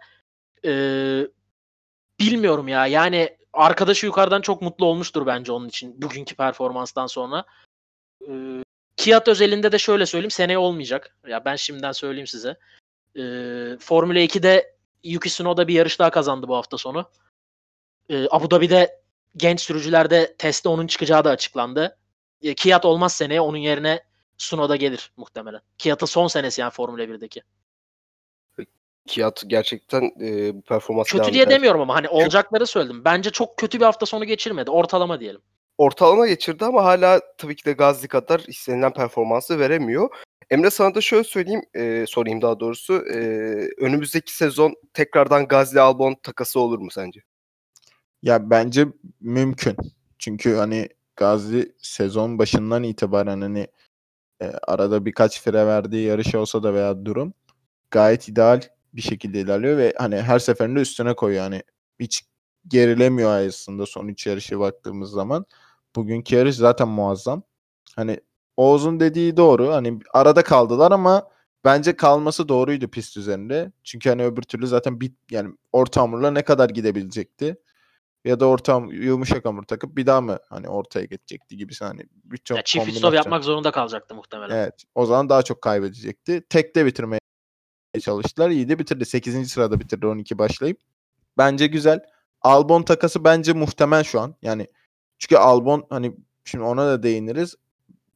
[0.65, 1.29] Ee,
[2.21, 2.87] bilmiyorum ya.
[2.87, 7.45] Yani arkadaşı yukarıdan çok mutlu olmuştur bence onun için bugünkü performanstan sonra.
[8.29, 8.63] Ee,
[8.97, 11.17] Kiat özelinde de şöyle söyleyeyim seneye olmayacak.
[11.27, 12.57] Ya ben şimdiden söyleyeyim size.
[13.17, 14.75] Ee, Formula 2'de
[15.05, 17.11] Yuki Tsunoda bir yarış daha kazandı bu hafta sonu.
[18.11, 19.01] Ee, Abu Dhabi'de
[19.37, 21.99] genç sürücülerde testte onun çıkacağı da açıklandı.
[22.43, 24.01] Ee, Kiat olmaz seneye onun yerine
[24.39, 25.61] Tsunoda gelir muhtemelen.
[25.79, 27.43] Kiat'ın son senesi yani Formula 1'deki.
[29.07, 33.05] Kiat gerçekten e, bu performans Kötü diye demiyorum ama hani olacakları söyledim.
[33.05, 34.71] Bence çok kötü bir hafta sonu geçirmedi.
[34.71, 35.41] Ortalama diyelim.
[35.79, 40.09] Ortalama geçirdi ama hala tabii ki de Gazli kadar istenilen performansı veremiyor.
[40.51, 42.95] Emre sana da şöyle söyleyeyim, e, sorayım daha doğrusu.
[42.95, 43.19] E,
[43.79, 47.21] önümüzdeki sezon tekrardan Gazli Albon takası olur mu sence?
[48.23, 48.87] Ya bence
[49.21, 49.77] mümkün.
[50.19, 53.67] Çünkü hani Gazli sezon başından itibaren hani
[54.43, 57.35] e, arada birkaç fire verdiği yarış olsa da veya durum
[57.91, 58.61] gayet ideal
[58.95, 61.43] bir şekilde ilerliyor ve hani her seferinde üstüne koyuyor.
[61.45, 61.63] Yani
[62.01, 62.25] hiç
[62.69, 65.47] gerilemiyor aslında son üç yarışı baktığımız zaman.
[65.97, 67.43] Bugünkü yarış zaten muazzam.
[67.97, 68.21] Hani
[68.57, 69.73] Oğuz'un dediği doğru.
[69.73, 71.29] Hani arada kaldılar ama
[71.65, 73.73] bence kalması doğruydu pist üzerinde.
[73.85, 77.57] Çünkü hani öbür türlü zaten bit yani orta hamurla ne kadar gidebilecekti?
[78.25, 82.57] Ya da orta yumuşak hamur takıp bir daha mı hani ortaya geçecekti gibisi hani birçok
[82.57, 84.57] Ya çift stop yapmak zorunda kalacaktı muhtemelen.
[84.57, 84.85] Evet.
[84.95, 86.45] O zaman daha çok kaybedecekti.
[86.49, 87.21] Tekte bitirmeye
[88.01, 88.51] çalıştılar.
[88.51, 89.05] İyi de bitirdi.
[89.05, 89.53] 8.
[89.53, 90.81] sırada bitirdi 12 başlayıp.
[91.39, 92.01] Bence güzel.
[92.43, 94.35] Albon takası bence muhtemel şu an.
[94.43, 94.67] Yani
[95.19, 97.55] çünkü Albon hani şimdi ona da değiniriz.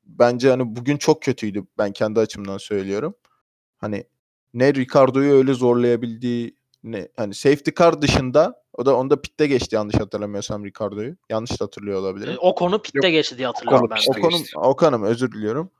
[0.08, 1.66] Bence hani bugün çok kötüydü.
[1.78, 3.14] Ben kendi açımdan söylüyorum.
[3.78, 4.04] Hani
[4.54, 9.94] ne Ricardo'yu öyle zorlayabildiği ne hani safety car dışında o da onda pitte geçti yanlış
[9.94, 11.16] hatırlamıyorsam Ricardo'yu.
[11.30, 12.36] Yanlış da hatırlıyor olabilirim.
[12.40, 13.96] O konu pitte Yok, geçti diye hatırlıyorum ben.
[14.08, 15.70] O konu o konu özür diliyorum.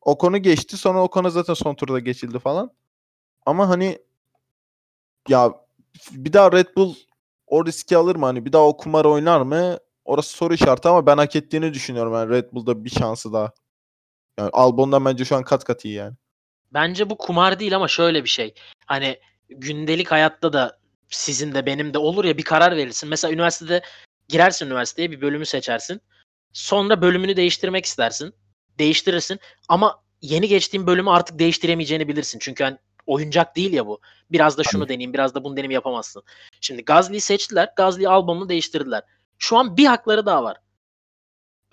[0.00, 0.76] O konu geçti.
[0.76, 2.70] Sonra o konu zaten son turda geçildi falan.
[3.46, 3.98] Ama hani
[5.28, 5.54] ya
[6.10, 6.94] bir daha Red Bull
[7.46, 8.26] o riski alır mı?
[8.26, 9.78] Hani bir daha o kumar oynar mı?
[10.04, 12.12] Orası soru işareti ama ben hak ettiğini düşünüyorum.
[12.14, 13.52] Yani Red Bull'da bir şansı daha.
[14.38, 16.14] Yani Albon'dan bence şu an kat kat iyi yani.
[16.72, 18.54] Bence bu kumar değil ama şöyle bir şey.
[18.86, 23.08] Hani gündelik hayatta da sizin de benim de olur ya bir karar verirsin.
[23.08, 23.82] Mesela üniversitede
[24.28, 26.00] girersin üniversiteye bir bölümü seçersin.
[26.52, 28.34] Sonra bölümünü değiştirmek istersin.
[28.78, 32.38] Değiştirirsin ama yeni geçtiğin bölümü artık değiştiremeyeceğini bilirsin.
[32.38, 34.00] Çünkü hani oyuncak değil ya bu.
[34.30, 34.88] Biraz da şunu Tabii.
[34.88, 36.22] deneyeyim, biraz da bunu deneyim yapamazsın.
[36.60, 37.72] Şimdi Gazli'yi seçtiler.
[37.76, 39.02] Gazli albümünü değiştirdiler.
[39.38, 40.56] Şu an bir hakları daha var.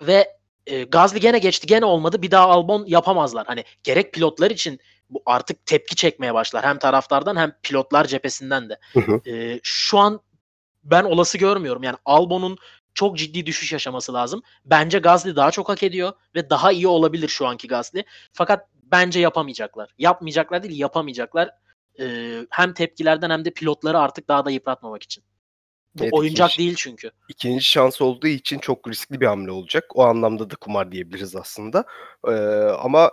[0.02, 0.35] Ve
[0.66, 2.22] e, Gazli gene geçti, gene olmadı.
[2.22, 3.46] Bir daha Albon yapamazlar.
[3.46, 6.64] Hani gerek pilotlar için bu artık tepki çekmeye başlar.
[6.64, 8.78] Hem taraftardan hem pilotlar cephesinden de.
[9.26, 10.20] E, şu an
[10.84, 11.82] ben olası görmüyorum.
[11.82, 12.58] Yani Albon'un
[12.94, 14.42] çok ciddi düşüş yaşaması lazım.
[14.64, 18.04] Bence Gazli daha çok hak ediyor ve daha iyi olabilir şu anki Gazli.
[18.32, 19.90] Fakat bence yapamayacaklar.
[19.98, 21.50] Yapmayacaklar değil yapamayacaklar.
[22.00, 25.24] Ee, hem tepkilerden hem de pilotları artık daha da yıpratmamak için.
[25.98, 27.10] Bu evet, oyuncak ikinci, değil çünkü.
[27.28, 29.84] İkinci şans olduğu için çok riskli bir hamle olacak.
[29.94, 31.84] O anlamda da kumar diyebiliriz aslında.
[32.28, 32.32] Ee,
[32.80, 33.10] ama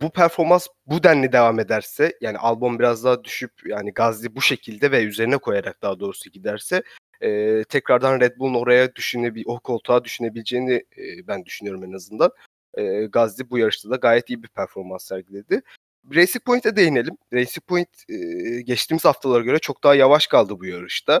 [0.00, 4.90] bu performans bu denli devam ederse yani Albon biraz daha düşüp yani Gazli bu şekilde
[4.90, 6.82] ve üzerine koyarak daha doğrusu giderse
[7.20, 12.30] e, tekrardan Red Bull'un oraya düşünebil o koltuğa düşünebileceğini e, ben düşünüyorum en azından
[12.74, 15.62] e, Gazli bu yarışta da gayet iyi bir performans sergiledi.
[16.14, 17.16] Racing Point'e değinelim.
[17.32, 18.16] Racing Point e,
[18.60, 21.20] geçtiğimiz haftalara göre çok daha yavaş kaldı bu yarışta.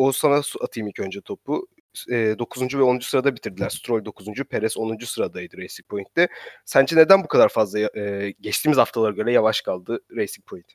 [0.00, 1.66] O sana atayım ilk önce topu.
[2.10, 2.74] E, 9.
[2.74, 2.98] ve 10.
[2.98, 3.68] sırada bitirdiler.
[3.70, 4.26] Stroll 9.
[4.50, 4.98] Perez 10.
[5.04, 6.28] sıradaydı Racing Point'te.
[6.64, 10.66] Sence neden bu kadar fazla e, geçtiğimiz haftalara göre yavaş kaldı Racing Point?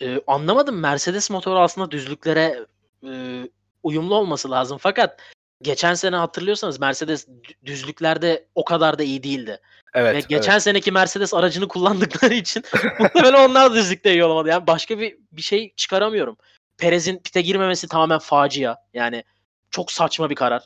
[0.00, 0.80] E, anlamadım.
[0.80, 2.66] Mercedes motoru aslında düzlüklere
[3.06, 3.42] e,
[3.82, 4.78] uyumlu olması lazım.
[4.80, 5.20] Fakat
[5.62, 7.28] geçen sene hatırlıyorsanız Mercedes
[7.64, 9.60] düzlüklerde o kadar da iyi değildi.
[9.94, 10.14] Evet.
[10.14, 10.62] Ve geçen evet.
[10.62, 12.64] seneki Mercedes aracını kullandıkları için
[12.98, 14.48] muhtemelen onlar da düzlükte iyi olamadı.
[14.48, 16.36] Yani başka bir bir şey çıkaramıyorum.
[16.78, 18.76] Perez'in pite girmemesi tamamen facia.
[18.94, 19.24] Yani
[19.70, 20.62] çok saçma bir karar.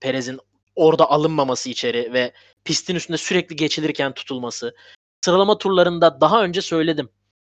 [0.00, 0.40] Perez'in
[0.76, 2.32] orada alınmaması içeri ve
[2.64, 4.74] pistin üstünde sürekli geçilirken tutulması.
[5.24, 7.08] Sıralama turlarında daha önce söyledim.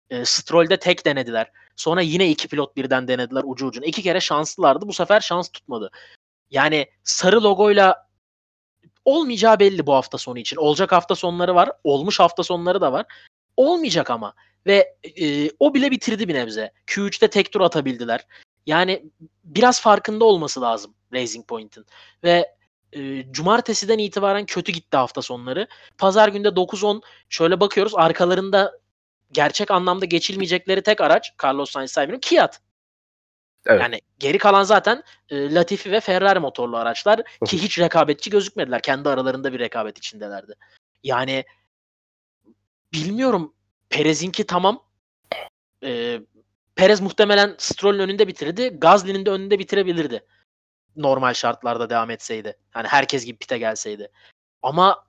[0.09, 1.51] E, Stroll'de tek denediler.
[1.75, 3.85] Sonra yine iki pilot birden denediler ucu ucuna.
[3.85, 4.87] İki kere şanslılardı.
[4.87, 5.91] Bu sefer şans tutmadı.
[6.51, 8.07] Yani sarı logoyla
[9.05, 10.57] olmayacağı belli bu hafta sonu için.
[10.57, 11.71] Olacak hafta sonları var.
[11.83, 13.05] Olmuş hafta sonları da var.
[13.57, 14.33] Olmayacak ama.
[14.67, 16.71] Ve e, o bile bitirdi bir nebze.
[16.87, 18.25] Q3'te tek tur atabildiler.
[18.65, 19.05] Yani
[19.43, 21.85] biraz farkında olması lazım Racing Point'in.
[22.23, 22.55] Ve
[22.93, 25.67] e, cumartesiden itibaren kötü gitti hafta sonları.
[25.97, 28.79] Pazar günde 9-10 şöyle bakıyoruz arkalarında
[29.31, 32.61] gerçek anlamda geçilmeyecekleri tek araç Carlos Sainz sahibinin Kiat.
[33.65, 33.81] Evet.
[33.81, 38.81] Yani geri kalan zaten e, Latifi ve Ferrari motorlu araçlar ki hiç rekabetçi gözükmediler.
[38.81, 40.53] Kendi aralarında bir rekabet içindelerdi.
[41.03, 41.45] Yani
[42.93, 43.53] bilmiyorum
[43.89, 44.83] Perez'inki tamam.
[45.83, 46.21] E,
[46.75, 48.67] Perez muhtemelen Stroll'ün önünde bitirdi.
[48.67, 50.25] Gasly'nin de önünde bitirebilirdi.
[50.95, 52.57] Normal şartlarda devam etseydi.
[52.75, 54.11] Yani herkes gibi pite gelseydi.
[54.61, 55.05] Ama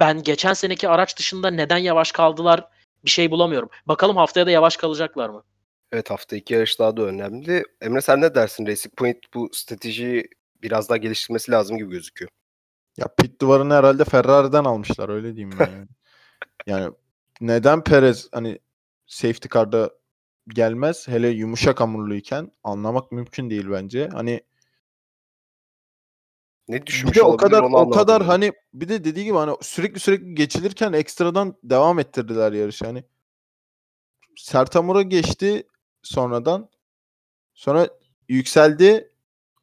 [0.00, 2.68] ben geçen seneki araç dışında neden yavaş kaldılar
[3.04, 3.68] bir şey bulamıyorum.
[3.86, 5.44] Bakalım haftaya da yavaş kalacaklar mı?
[5.92, 7.64] Evet hafta iki yarış daha da önemli.
[7.80, 8.66] Emre sen ne dersin?
[8.66, 10.28] Racing Point bu stratejiyi
[10.62, 12.30] biraz daha geliştirmesi lazım gibi gözüküyor.
[12.96, 15.66] Ya pit duvarını herhalde Ferrari'den almışlar öyle diyeyim ben.
[15.66, 15.86] Yani,
[16.66, 16.94] yani
[17.40, 18.58] neden Perez hani
[19.06, 19.90] safety car'da
[20.48, 24.08] gelmez hele yumuşak hamurluyken anlamak mümkün değil bence.
[24.12, 24.40] Hani
[26.68, 28.26] Ne bir düşünmüş de o kadar o kadar ben.
[28.26, 33.04] hani bir de dediği gibi hani sürekli sürekli geçilirken ekstradan devam ettirdiler yarışı hani.
[34.36, 35.66] Sert hamura geçti
[36.02, 36.70] sonradan.
[37.54, 37.88] Sonra
[38.28, 39.12] yükseldi.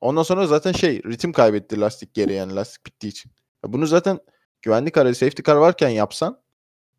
[0.01, 3.31] Ondan sonra zaten şey ritim kaybetti lastik geri yani lastik bittiği için.
[3.63, 4.19] Bunu zaten
[4.61, 6.42] güvenlik aracı safety car varken yapsan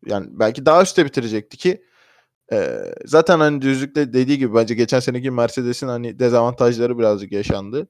[0.05, 1.83] yani belki daha üstte bitirecekti ki
[2.51, 7.87] e, zaten hani düzlükte dediği gibi bence geçen seneki Mercedes'in hani dezavantajları birazcık yaşandı.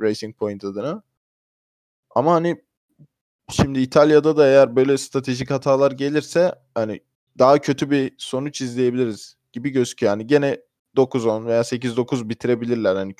[0.00, 1.02] Racing Point adına.
[2.10, 2.62] Ama hani
[3.50, 7.00] şimdi İtalya'da da eğer böyle stratejik hatalar gelirse hani
[7.38, 10.10] daha kötü bir sonuç izleyebiliriz gibi gözüküyor.
[10.12, 10.60] Yani gene
[10.96, 13.14] 9-10 veya 8-9 bitirebilirler hani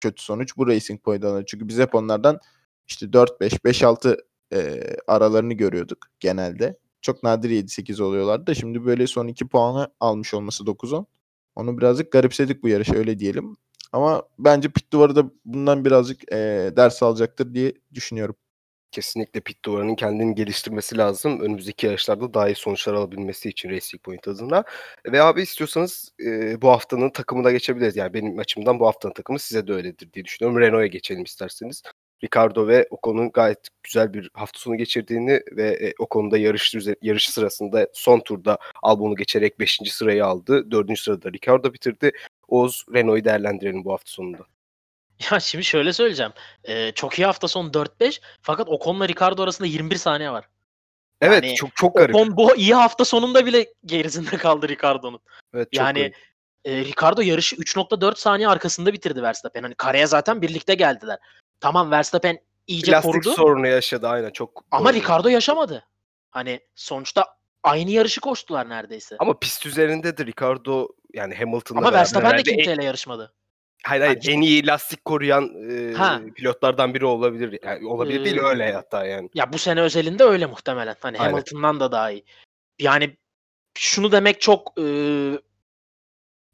[0.00, 1.46] kötü sonuç bu Racing Point adına.
[1.46, 2.40] Çünkü biz hep onlardan
[2.86, 4.16] işte 4-5, 5-6
[4.52, 6.78] e, aralarını görüyorduk genelde.
[7.02, 11.06] Çok nadir 7-8 oluyorlardı da şimdi böyle son 2 puanı almış olması 9-10.
[11.56, 13.56] Onu birazcık garipsedik bu yarış öyle diyelim.
[13.92, 18.36] Ama bence pit duvarı da bundan birazcık e, ders alacaktır diye düşünüyorum.
[18.90, 21.40] Kesinlikle pit duvarının kendini geliştirmesi lazım.
[21.40, 24.64] Önümüzdeki yarışlarda daha iyi sonuçlar alabilmesi için Racing Point adına.
[25.06, 27.96] Ve abi istiyorsanız e, bu haftanın takımına geçebiliriz.
[27.96, 30.60] Yani benim açımdan bu haftanın takımı size de öyledir diye düşünüyorum.
[30.60, 31.82] Renault'a geçelim isterseniz.
[32.24, 37.28] Ricardo ve Ocon'un gayet güzel bir hafta sonu geçirdiğini ve e, Ocon'da yarış, üze- yarış
[37.28, 39.78] sırasında son turda Albon'u geçerek 5.
[39.92, 40.70] sırayı aldı.
[40.70, 40.98] 4.
[40.98, 42.12] sırada Ricardo bitirdi.
[42.48, 44.38] Oğuz Renault'u değerlendirelim bu hafta sonunda.
[45.32, 46.32] Ya şimdi şöyle söyleyeceğim.
[46.64, 50.44] Ee, çok iyi hafta sonu 4-5 fakat Ocon'la Ricardo arasında 21 saniye var.
[51.20, 52.14] Evet Yani çok çok garip.
[52.14, 55.20] Ocon bu iyi hafta sonunda bile gerisinde kaldı Ricardo'nun.
[55.54, 56.16] Evet, çok Yani garip.
[56.64, 59.62] e, Ricardo yarışı 3.4 saniye arkasında bitirdi Verstappen.
[59.62, 61.18] Hani kareye zaten birlikte geldiler.
[61.60, 64.64] Tamam Verstappen iyice lastik korudu sorunu yaşadı aynen çok.
[64.70, 65.00] ama doğru.
[65.00, 65.84] Ricardo yaşamadı.
[66.30, 67.26] Hani sonuçta
[67.62, 69.16] aynı yarışı koştular neredeyse.
[69.18, 73.34] Ama, Ama pist üzerindedir Ricardo yani Hamilton'la beraber Verstappen de en- kimseyle yarışmadı.
[73.84, 76.20] Hayır hayır Yani- en iyi lastik koruyan e, Ha.
[76.36, 77.58] pilotlardan biri olabilir.
[77.64, 79.30] Yani olabilir değil Ee, öyle hatta yani.
[79.34, 80.96] Ya bu sene özelinde öyle muhtemelen.
[81.00, 81.30] Hani Aynen.
[81.30, 82.24] Hamilton'dan da daha iyi.
[82.78, 83.16] Yani
[83.78, 84.84] şunu demek çok e,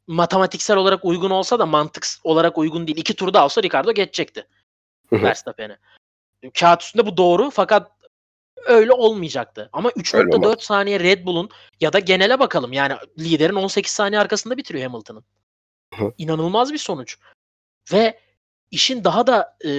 [0.07, 2.97] matematiksel olarak uygun olsa da mantık olarak uygun değil.
[2.97, 4.47] İki tur daha olsa Ricardo geçecekti
[5.11, 5.77] Verstappen'i.
[6.59, 7.91] Kağıt üstünde bu doğru fakat
[8.65, 9.69] öyle olmayacaktı.
[9.73, 10.55] Ama Öyle 3.4 olmaz.
[10.59, 12.73] saniye Red Bull'un ya da genele bakalım.
[12.73, 15.23] Yani liderin 18 saniye arkasında bitiriyor Hamilton'ın.
[16.17, 17.17] İnanılmaz bir sonuç.
[17.91, 18.19] Ve
[18.71, 19.71] işin daha da e,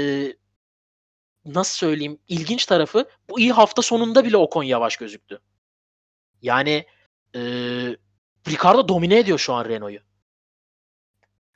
[1.44, 5.40] nasıl söyleyeyim ilginç tarafı bu iyi hafta sonunda bile Ocon yavaş gözüktü.
[6.42, 6.86] Yani
[7.34, 7.40] e,
[8.48, 10.02] Ricardo domine ediyor şu an Renault'u.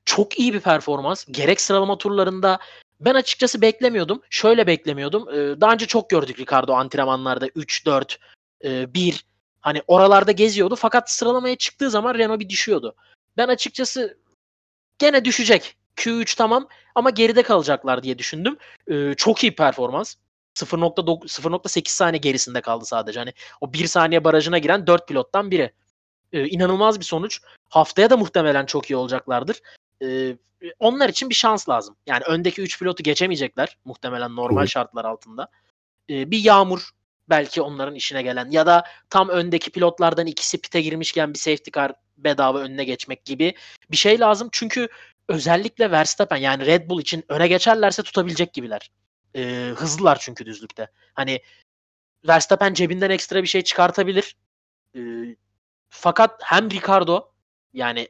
[0.04, 1.24] Çok iyi bir performans.
[1.30, 2.59] Gerek sıralama turlarında
[3.00, 4.22] ben açıkçası beklemiyordum.
[4.30, 5.28] Şöyle beklemiyordum.
[5.28, 8.18] E, daha önce çok gördük Ricardo antrenmanlarda 3 4
[8.64, 9.24] e, 1
[9.60, 12.94] hani oralarda geziyordu fakat sıralamaya çıktığı zaman Renault bir düşüyordu.
[13.36, 14.18] Ben açıkçası
[14.98, 15.76] gene düşecek.
[15.96, 18.56] Q3 tamam ama geride kalacaklar diye düşündüm.
[18.90, 20.14] Ee, çok iyi performans.
[20.54, 23.18] 0.9 0.8 saniye gerisinde kaldı sadece.
[23.18, 25.72] Hani o 1 saniye barajına giren 4 pilottan biri.
[26.32, 27.40] Ee, inanılmaz bir sonuç.
[27.68, 29.60] Haftaya da muhtemelen çok iyi olacaklardır.
[30.02, 30.36] Ee,
[30.78, 31.96] onlar için bir şans lazım.
[32.06, 35.48] Yani öndeki 3 pilotu geçemeyecekler muhtemelen normal şartlar altında.
[36.10, 36.90] Ee, bir yağmur
[37.30, 41.92] belki onların işine gelen ya da tam öndeki pilotlardan ikisi pite girmişken bir safety car
[42.16, 43.54] bedava önüne geçmek gibi
[43.90, 44.48] bir şey lazım.
[44.52, 44.88] Çünkü
[45.28, 48.90] özellikle Verstappen yani Red Bull için öne geçerlerse tutabilecek gibiler.
[49.36, 50.90] Ee, hızlılar çünkü düzlükte.
[51.14, 51.40] Hani
[52.28, 54.36] Verstappen cebinden ekstra bir şey çıkartabilir.
[54.96, 55.00] Ee,
[55.88, 57.32] fakat hem Ricardo
[57.72, 58.08] yani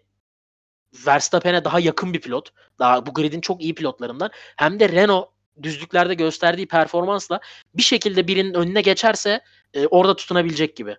[1.06, 2.48] Verstappen'e daha yakın bir pilot.
[2.78, 4.30] Daha bu gridin çok iyi pilotlarından.
[4.56, 5.28] Hem de Renault
[5.62, 7.40] düzlüklerde gösterdiği performansla
[7.74, 9.40] bir şekilde birinin önüne geçerse
[9.74, 10.96] e, orada tutunabilecek gibi.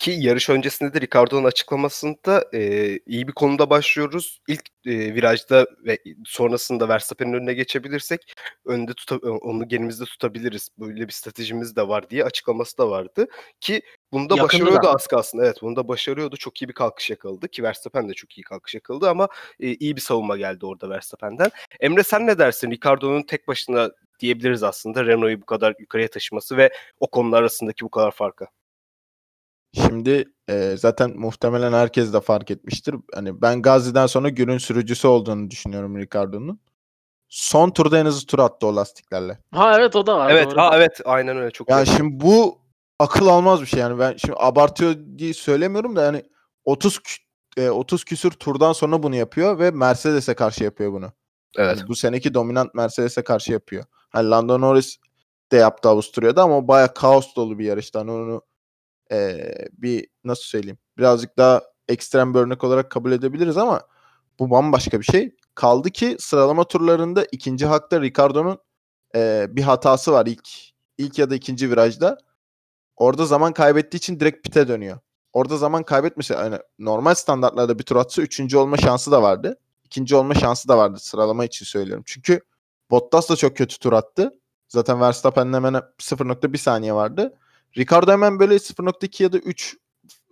[0.00, 4.40] Ki yarış öncesinde de Ricardo'nun açıklamasında e, iyi bir konuda başlıyoruz.
[4.48, 8.34] İlk e, virajda ve sonrasında Verstappen'in önüne geçebilirsek
[8.64, 10.68] önde tuta, onu genimizde tutabiliriz.
[10.78, 13.26] Böyle bir stratejimiz de var diye açıklaması da vardı.
[13.60, 13.82] Ki
[14.12, 14.94] bunda Yakında başarıyordu da.
[14.94, 15.38] az kalsın.
[15.38, 16.36] Evet bunda başarıyordu.
[16.36, 19.28] Çok iyi bir kalkış yakaladı ki Verstappen de çok iyi kalkış yakaladı ama
[19.60, 21.50] e, iyi bir savunma geldi orada Verstappen'den.
[21.80, 22.70] Emre sen ne dersin?
[22.70, 27.90] Ricardo'nun tek başına diyebiliriz aslında Renault'u bu kadar yukarıya taşıması ve o konular arasındaki bu
[27.90, 28.46] kadar farka.
[29.74, 32.94] Şimdi e, zaten muhtemelen herkes de fark etmiştir.
[33.14, 36.60] Hani ben Gazi'den sonra günün sürücüsü olduğunu düşünüyorum Ricardo'nun.
[37.28, 39.38] Son turda en hızlı tur attı o lastiklerle.
[39.54, 40.30] Ha evet o da var.
[40.30, 40.60] Evet, doğru.
[40.60, 42.58] ha evet aynen öyle çok Yani şimdi bu
[42.98, 46.22] akıl almaz bir şey yani ben şimdi abartıyor diye söylemiyorum da yani
[46.64, 47.20] 30 kü-
[47.56, 51.12] e, 30 küsür turdan sonra bunu yapıyor ve Mercedes'e karşı yapıyor bunu.
[51.58, 51.78] Evet.
[51.78, 53.84] Yani bu seneki dominant Mercedes'e karşı yapıyor.
[54.10, 54.96] Hani Lando Norris
[55.52, 57.98] de yaptı Avusturya'da ama baya kaos dolu bir yarıştı.
[57.98, 58.42] Hani onu
[59.10, 63.80] eee, bir nasıl söyleyeyim birazcık daha ekstrem bir örnek olarak kabul edebiliriz ama
[64.38, 65.34] bu bambaşka bir şey.
[65.54, 68.58] Kaldı ki sıralama turlarında ikinci hakta Ricardo'nun
[69.14, 70.48] eee, bir hatası var ilk
[70.98, 72.18] ilk ya da ikinci virajda.
[72.96, 74.98] Orada zaman kaybettiği için direkt pite dönüyor.
[75.32, 79.56] Orada zaman kaybetmese yani normal standartlarda bir tur atsa üçüncü olma şansı da vardı.
[79.84, 82.04] İkinci olma şansı da vardı sıralama için söylüyorum.
[82.06, 82.40] Çünkü
[82.90, 84.30] Bottas da çok kötü tur attı.
[84.68, 87.34] Zaten Verstappen'in hemen 0.1 saniye vardı.
[87.76, 89.76] Ricardo hemen böyle 0.2 ya da 3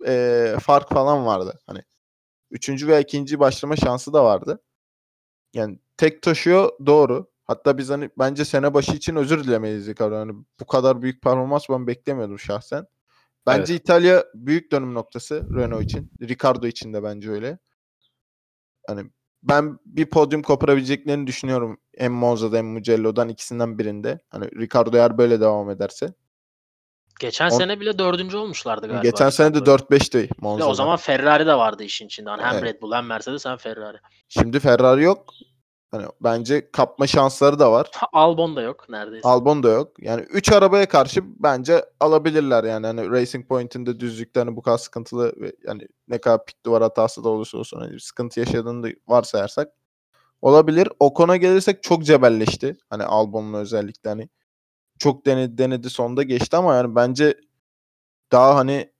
[0.07, 1.59] e, fark falan vardı.
[1.65, 1.79] Hani
[2.51, 4.61] üçüncü veya ikinci başlama şansı da vardı.
[5.53, 7.31] Yani tek taşıyor doğru.
[7.45, 10.15] Hatta biz hani bence sene başı için özür dilemeliyiz Ricardo.
[10.15, 12.85] Hani bu kadar büyük performans ben beklemiyordum şahsen.
[13.45, 16.11] Bence İtalya büyük dönüm noktası Renault için.
[16.21, 17.59] Ricardo için de bence öyle.
[18.87, 19.09] Hani
[19.43, 21.79] ben bir podyum koparabileceklerini düşünüyorum.
[21.97, 24.19] Hem Monza'da hem Mugello'dan ikisinden birinde.
[24.29, 26.13] Hani Ricardo eğer böyle devam ederse.
[27.19, 29.01] Geçen On- sene bile dördüncü olmuşlardı galiba.
[29.03, 29.71] Geçen sene de Ricardo.
[29.83, 30.69] 4-5'ti Bir de Monza'da.
[30.69, 32.29] o zaman Ferrari de vardı işin içinde.
[32.29, 32.63] Hani hem Evet.
[32.63, 33.97] Red Bull hem Mercedes hem Ferrari.
[34.29, 35.25] Şimdi Ferrari yok.
[35.91, 37.91] Hani bence kapma şansları da var.
[38.13, 39.27] Albon da yok neredeyse.
[39.27, 39.91] Albon da yok.
[39.99, 42.85] Yani 3 arabaya karşı bence alabilirler yani.
[42.85, 46.83] Hani Racing Point'in de düzlükte hani bu kadar sıkıntılı ve yani ne kadar pit duvar
[46.83, 49.69] hatası da olursa olsun hani bir sıkıntı yaşadığını da varsayarsak
[50.41, 50.89] olabilir.
[50.99, 52.77] Ocon'a gelirsek çok cebelleşti.
[52.89, 54.29] Hani Albon'un özellikle hani
[54.99, 57.35] çok denedi denedi sonda geçti ama yani bence
[58.31, 58.91] daha hani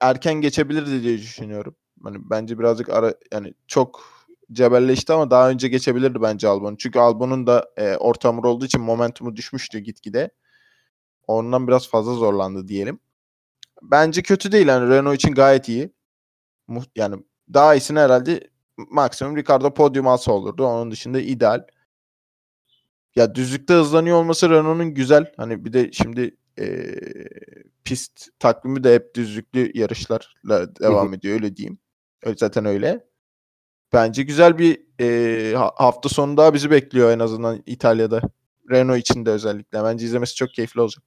[0.00, 1.76] erken geçebilirdi diye düşünüyorum.
[2.04, 4.00] Hani bence birazcık ara yani çok
[4.52, 6.76] cebelleşti ama daha önce geçebilirdi bence Albon.
[6.76, 10.30] Çünkü Albon'un da e, orta hamur olduğu için momentumu düşmüştü gitgide.
[11.26, 13.00] Ondan biraz fazla zorlandı diyelim.
[13.82, 14.66] Bence kötü değil.
[14.66, 15.92] Yani Renault için gayet iyi.
[16.96, 17.16] Yani
[17.54, 20.66] daha iyisini herhalde maksimum Ricardo podyum alsa olurdu.
[20.66, 21.66] Onun dışında ideal.
[23.18, 25.32] Ya düzlükte hızlanıyor olması Renault'un güzel.
[25.36, 27.28] Hani bir de şimdi eee,
[27.84, 31.78] pist takvimi de hep düzlüklü yarışlarla devam ediyor öyle diyeyim.
[32.22, 33.06] Öyle zaten öyle.
[33.92, 34.78] Bence güzel bir
[35.54, 38.20] ha- hafta sonu daha bizi bekliyor en azından İtalya'da.
[38.70, 39.84] Renault için de özellikle.
[39.84, 41.04] Bence izlemesi çok keyifli olacak.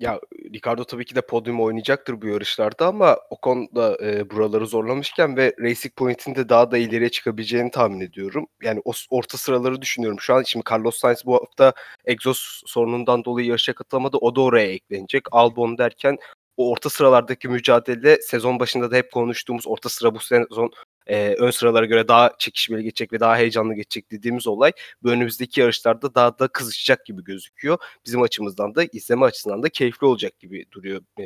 [0.00, 0.20] Ya
[0.54, 5.54] Ricardo tabii ki de podyum oynayacaktır bu yarışlarda ama Ocon da e, buraları zorlamışken ve
[5.60, 8.46] Racing Point'in de daha da ileriye çıkabileceğini tahmin ediyorum.
[8.62, 10.20] Yani o orta sıraları düşünüyorum.
[10.20, 11.72] Şu an şimdi Carlos Sainz bu hafta
[12.04, 14.16] egzoz sorunundan dolayı yarışa katılamadı.
[14.16, 15.22] O da oraya eklenecek.
[15.32, 16.18] Albon derken
[16.56, 20.70] o orta sıralardaki mücadele sezon başında da hep konuştuğumuz orta sıra bu sezon
[21.06, 25.60] e, ön sıralara göre daha çekişmeli geçecek ve daha heyecanlı geçecek dediğimiz olay bu önümüzdeki
[25.60, 30.66] yarışlarda daha da kızışacak gibi gözüküyor bizim açımızdan da izleme açısından da keyifli olacak gibi
[30.72, 31.24] duruyor e,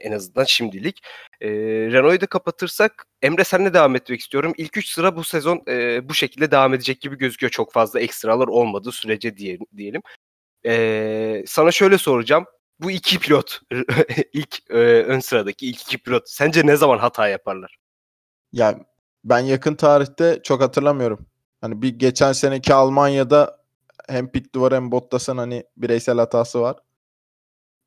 [0.00, 1.00] en azından şimdilik.
[1.40, 1.48] E,
[1.92, 4.52] Renault'u da kapatırsak Emre senle devam etmek istiyorum.
[4.56, 7.50] İlk 3 sıra bu sezon e, bu şekilde devam edecek gibi gözüküyor.
[7.50, 10.02] Çok fazla ekstralar olmadığı sürece diye, diyelim.
[10.66, 12.44] E, sana şöyle soracağım.
[12.80, 13.60] Bu iki pilot,
[14.32, 17.78] ilk e, ön sıradaki ilk iki pilot sence ne zaman hata yaparlar?
[18.52, 18.84] Yani
[19.24, 21.26] ben yakın tarihte çok hatırlamıyorum.
[21.60, 23.58] Hani bir geçen seneki Almanya'da
[24.08, 26.76] hem pit duvarı hem Bottas'ın hani bireysel hatası var.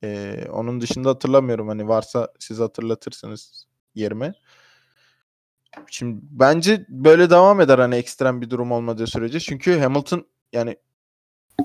[0.03, 1.67] Ee, onun dışında hatırlamıyorum.
[1.67, 4.33] Hani varsa siz hatırlatırsınız yerime.
[5.87, 9.39] Şimdi bence böyle devam eder hani ekstrem bir durum olmadığı sürece.
[9.39, 10.77] Çünkü Hamilton yani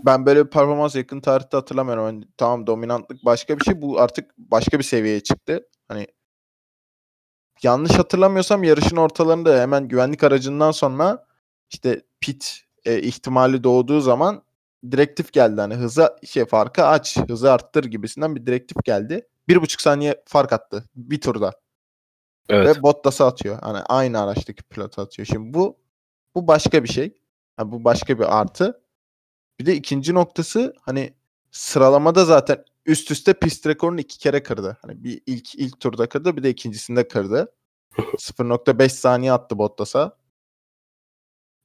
[0.07, 2.05] ben böyle bir performans yakın tarihte hatırlamıyorum.
[2.05, 3.83] Hani tamam dominantlık başka bir şey.
[3.83, 5.69] Bu artık başka bir seviyeye çıktı.
[5.89, 6.07] Hani
[7.63, 11.27] yanlış hatırlamıyorsam yarışın ortalarında hemen güvenlik aracından sonra
[11.71, 14.43] işte pit e, ihtimali doğduğu zaman
[14.91, 15.61] direktif geldi.
[15.61, 19.29] Hani hıza şey farkı aç, hızı arttır gibisinden bir direktif geldi.
[19.49, 21.53] Bir buçuk saniye fark attı bir turda.
[22.51, 23.59] Ve Bottas'ı atıyor.
[23.63, 25.27] Hani aynı araçtaki pilot atıyor.
[25.27, 25.79] Şimdi bu
[26.35, 27.15] bu başka bir şey.
[27.59, 28.81] Yani bu başka bir artı.
[29.61, 31.15] Bir de ikinci noktası hani
[31.51, 34.79] sıralamada zaten üst üste pist rekorunu iki kere kırdı.
[34.83, 37.55] Hani bir ilk ilk turda kırdı bir de ikincisinde kırdı.
[38.19, 40.19] 0.5 saniye attı Bottas'a.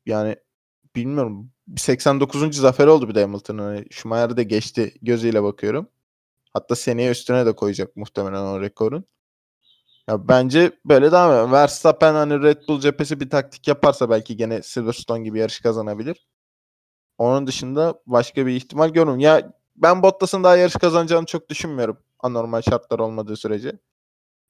[0.06, 0.36] Yani
[0.96, 2.58] bilmiyorum 89.
[2.58, 3.60] zafer oldu bir de Hamilton'ın.
[3.76, 5.88] Hani Schumacher'ı da geçti gözüyle bakıyorum.
[6.54, 9.06] Hatta seneye üstüne de koyacak muhtemelen o rekorun.
[10.10, 11.52] Ya bence böyle devam ediyor.
[11.52, 16.28] Verstappen hani Red Bull cephesi bir taktik yaparsa belki gene Silverstone gibi yarış kazanabilir.
[17.18, 19.20] Onun dışında başka bir ihtimal görmüyorum.
[19.20, 21.98] Ya ben Bottas'ın daha yarış kazanacağını çok düşünmüyorum.
[22.20, 23.80] Anormal şartlar olmadığı sürece.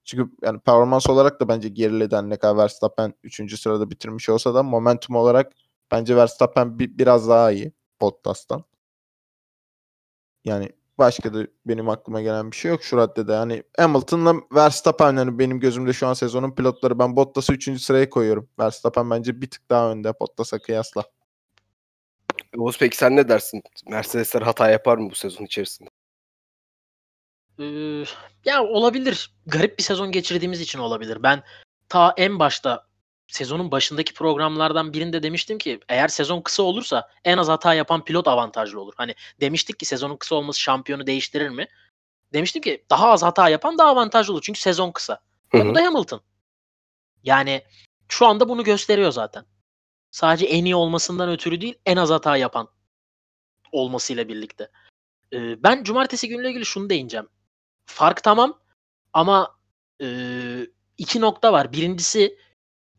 [0.05, 2.15] Çünkü yani performans olarak da bence geriledi.
[2.15, 3.57] Hani ne kadar Verstappen 3.
[3.57, 5.51] sırada bitirmiş olsa da momentum olarak
[5.91, 8.63] bence Verstappen bi- biraz daha iyi Bottas'tan.
[10.45, 13.31] Yani başka da benim aklıma gelen bir şey yok şu raddede.
[13.33, 16.99] Yani Hamilton'la Verstappen yani benim gözümde şu an sezonun pilotları.
[16.99, 17.79] Ben Bottas'ı 3.
[17.79, 18.49] sıraya koyuyorum.
[18.59, 21.03] Verstappen bence bir tık daha önde Bottas'a kıyasla.
[22.57, 23.63] Oğuz peki sen ne dersin?
[23.87, 25.89] Mercedesler hata yapar mı bu sezon içerisinde?
[27.59, 28.03] Ee,
[28.45, 29.33] ya olabilir.
[29.45, 31.23] Garip bir sezon geçirdiğimiz için olabilir.
[31.23, 31.43] Ben
[31.89, 32.87] ta en başta
[33.27, 38.27] sezonun başındaki programlardan birinde demiştim ki eğer sezon kısa olursa en az hata yapan pilot
[38.27, 38.93] avantajlı olur.
[38.97, 41.67] Hani demiştik ki sezonun kısa olması şampiyonu değiştirir mi?
[42.33, 45.19] Demiştim ki daha az hata yapan daha avantajlı olur çünkü sezon kısa.
[45.49, 45.65] Hı hı.
[45.69, 46.21] bu da Hamilton.
[47.23, 47.63] Yani
[48.07, 49.45] şu anda bunu gösteriyor zaten.
[50.11, 52.69] Sadece en iyi olmasından ötürü değil en az hata yapan
[53.71, 54.71] olmasıyla birlikte.
[55.33, 57.27] Ee, ben cumartesi günüyle ilgili şunu değineceğim.
[57.85, 58.59] Fark tamam
[59.13, 59.55] ama
[60.01, 60.07] e,
[60.97, 61.73] iki nokta var.
[61.73, 62.37] Birincisi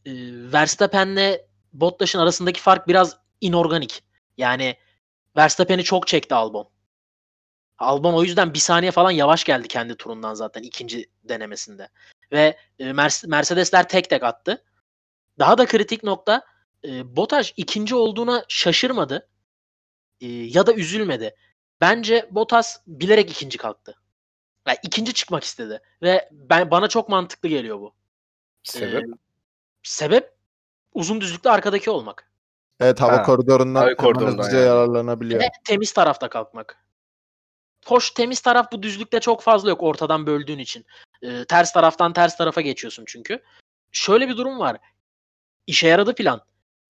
[0.07, 0.13] e,
[0.53, 1.39] Verstappen'le
[1.73, 4.05] Bottas'ın arasındaki fark biraz inorganik.
[4.37, 4.77] Yani
[5.37, 6.69] Verstappen'i çok çekti Albon.
[7.79, 11.89] Albon o yüzden bir saniye falan yavaş geldi kendi turundan zaten ikinci denemesinde.
[12.33, 14.65] Ve e, Mer- Mercedesler tek tek attı.
[15.39, 16.52] Daha da kritik nokta
[16.85, 19.29] e, Bottas ikinci olduğuna şaşırmadı.
[20.21, 21.35] E, ya da üzülmedi.
[21.81, 23.99] Bence Bottas bilerek ikinci kalktı.
[24.67, 27.95] Yani ikinci çıkmak istedi ve ben bana çok mantıklı geliyor bu.
[28.63, 29.05] Sebep?
[29.05, 29.07] Ee,
[29.83, 30.35] sebep
[30.95, 32.33] uzun düzlükte arkadaki olmak
[32.81, 34.67] Evet hava Ha, koridorundan hava koridorundan hızlıca yani.
[34.67, 35.41] yararlanabiliyor.
[35.41, 36.79] ve temiz tarafta kalkmak.
[37.87, 40.87] Hoş temiz taraf bu düzlükte çok fazla yok ortadan böldüğün için.
[41.23, 43.43] Ee, ters taraftan ters tarafa geçiyorsun çünkü.
[43.93, 44.77] Şöyle bir durum var.
[45.67, 46.41] İşe yaradı plan.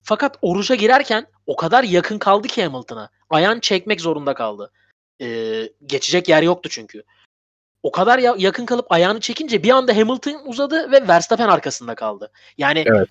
[0.03, 3.09] Fakat oruca girerken o kadar yakın kaldı ki Hamilton'a.
[3.29, 4.71] Ayağını çekmek zorunda kaldı.
[5.21, 7.03] Ee, geçecek yer yoktu çünkü.
[7.83, 12.31] O kadar ya- yakın kalıp ayağını çekince bir anda Hamilton uzadı ve Verstappen arkasında kaldı.
[12.57, 13.07] Yani Evet.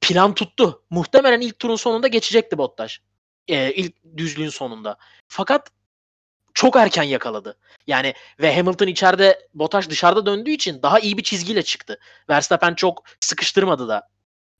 [0.00, 0.82] plan tuttu.
[0.90, 2.96] Muhtemelen ilk turun sonunda geçecekti Bottas.
[3.48, 4.96] Ee, ilk düzlüğün sonunda.
[5.28, 5.70] Fakat
[6.54, 7.56] çok erken yakaladı.
[7.86, 11.98] Yani ve Hamilton içeride Bottas dışarıda döndüğü için daha iyi bir çizgiyle çıktı.
[12.28, 14.08] Verstappen çok sıkıştırmadı da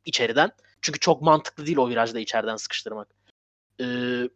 [0.05, 0.51] içeriden.
[0.85, 3.09] Çünkü çok mantıklı değil o virajda içeriden sıkıştırmak.
[3.81, 4.29] Ee,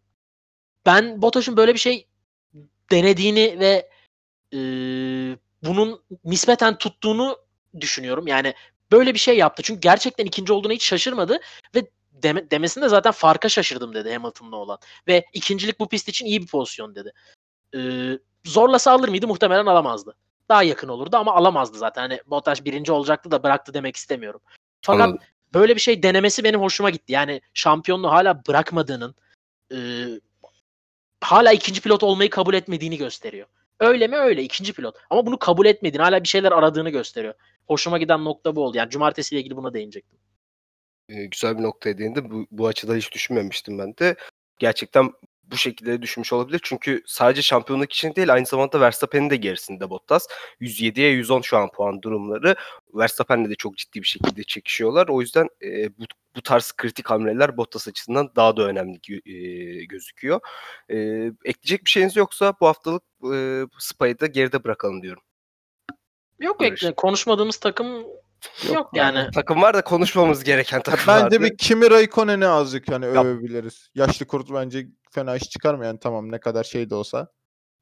[0.86, 2.07] ben Bottas'ın böyle bir şey
[2.90, 3.90] denediğini ve
[4.55, 4.59] e,
[5.62, 7.38] bunun nispeten tuttuğunu
[7.80, 8.26] düşünüyorum.
[8.26, 8.55] Yani
[8.92, 9.62] böyle bir şey yaptı.
[9.62, 11.38] Çünkü gerçekten ikinci olduğuna hiç şaşırmadı
[11.74, 14.78] ve deme, demesinde zaten farka şaşırdım dedi Hamilton'la olan.
[15.09, 17.12] Ve ikincilik bu pist için iyi bir pozisyon dedi.
[17.74, 19.28] Ee, zorlasa alır mıydı?
[19.28, 20.16] Muhtemelen alamazdı.
[20.49, 22.03] Daha yakın olurdu ama alamazdı zaten.
[22.03, 24.40] Hani Bottas birinci olacaktı da bıraktı demek istemiyorum.
[24.82, 25.20] Fakat Anladım.
[25.55, 27.12] Böyle bir şey denemesi benim hoşuma gitti.
[27.12, 29.14] Yani şampiyonluğu hala bırakmadığının
[29.72, 29.78] e,
[31.20, 33.46] hala ikinci pilot olmayı kabul etmediğini gösteriyor.
[33.80, 34.96] Öyle mi öyle ikinci pilot.
[35.11, 37.34] Ama bunu kabul etmediğini hala bir şeyler aradığını gösteriyor.
[37.66, 38.76] Hoşuma giden nokta bu oldu.
[38.76, 40.18] Yani cumartesiyle ilgili buna değinecektim.
[41.09, 42.30] Ee, güzel bir noktaya değindi.
[42.30, 44.16] Bu, bu açıda hiç düşünmemiştim ben de.
[44.59, 45.12] Gerçekten
[45.51, 46.61] bu şekilde düşünmüş olabilir.
[46.62, 50.26] Çünkü sadece şampiyonluk için değil aynı zamanda Verstappen'in de gerisinde Bottas.
[50.61, 52.57] 107'ye 110 şu an puan durumları.
[52.94, 55.09] Verstappen'le de çok ciddi bir şekilde çekişiyorlar.
[55.09, 56.05] O yüzden e, bu,
[56.36, 60.40] bu tarz kritik hamleler Bottas açısından daha da önemli e, gözüküyor.
[60.88, 60.96] E,
[61.44, 63.03] ekleyecek bir şeyiniz yoksa bu haftalık
[63.34, 65.22] e, Spa'yı da geride bırakalım diyorum.
[66.40, 66.94] Yok ekle.
[66.94, 68.07] Konuşmadığımız takım
[68.74, 69.30] yok, yani.
[69.34, 71.41] Takım var da konuşmamamız gereken takım Bence vardı.
[71.41, 73.24] bir Kimi Raikkonen'i azıcık yani Yap.
[73.24, 73.91] övebiliriz.
[73.95, 77.28] Yaşlı kurt bence fena iş çıkarmıyor yani tamam ne kadar şey de olsa.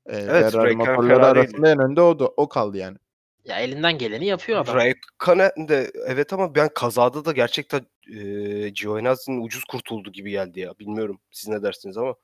[0.07, 2.97] Ee, Evet, Ferrari motorları arasında en önde o, da, o kaldı yani.
[3.45, 4.75] Ya elinden geleni yapıyor adam.
[4.75, 10.79] Raikkonen de evet ama ben kazada da gerçekten e, Giovinazzi'nin ucuz kurtuldu gibi geldi ya.
[10.79, 12.15] Bilmiyorum siz ne dersiniz ama.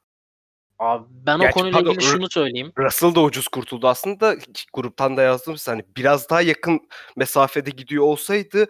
[0.83, 2.73] Abi ben o Gerçi konuyla pardon, ilgili şunu söyleyeyim.
[2.79, 4.37] Russell da ucuz kurtuldu aslında.
[4.73, 6.81] Gruptan da yazdım size hani biraz daha yakın
[7.17, 8.67] mesafede gidiyor olsaydı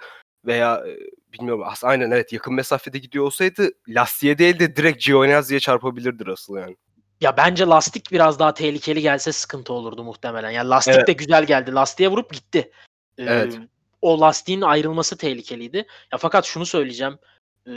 [0.47, 0.99] veya e,
[1.33, 6.77] bilmiyorum aynen evet yakın mesafede gidiyor olsaydı lastiğe değil de direkt Giovinazzi'ye çarpabilirdi Russell yani.
[7.21, 10.51] Ya bence lastik biraz daha tehlikeli gelse sıkıntı olurdu muhtemelen.
[10.51, 11.09] Yani lastik Evet.
[11.09, 11.73] de güzel geldi.
[11.73, 12.71] Lastiğe vurup gitti.
[13.19, 13.59] Ee, Evet.
[14.03, 15.77] O lastiğin ayrılması tehlikeliydi.
[16.13, 17.19] Ya fakat şunu söyleyeceğim.
[17.69, 17.73] Ee,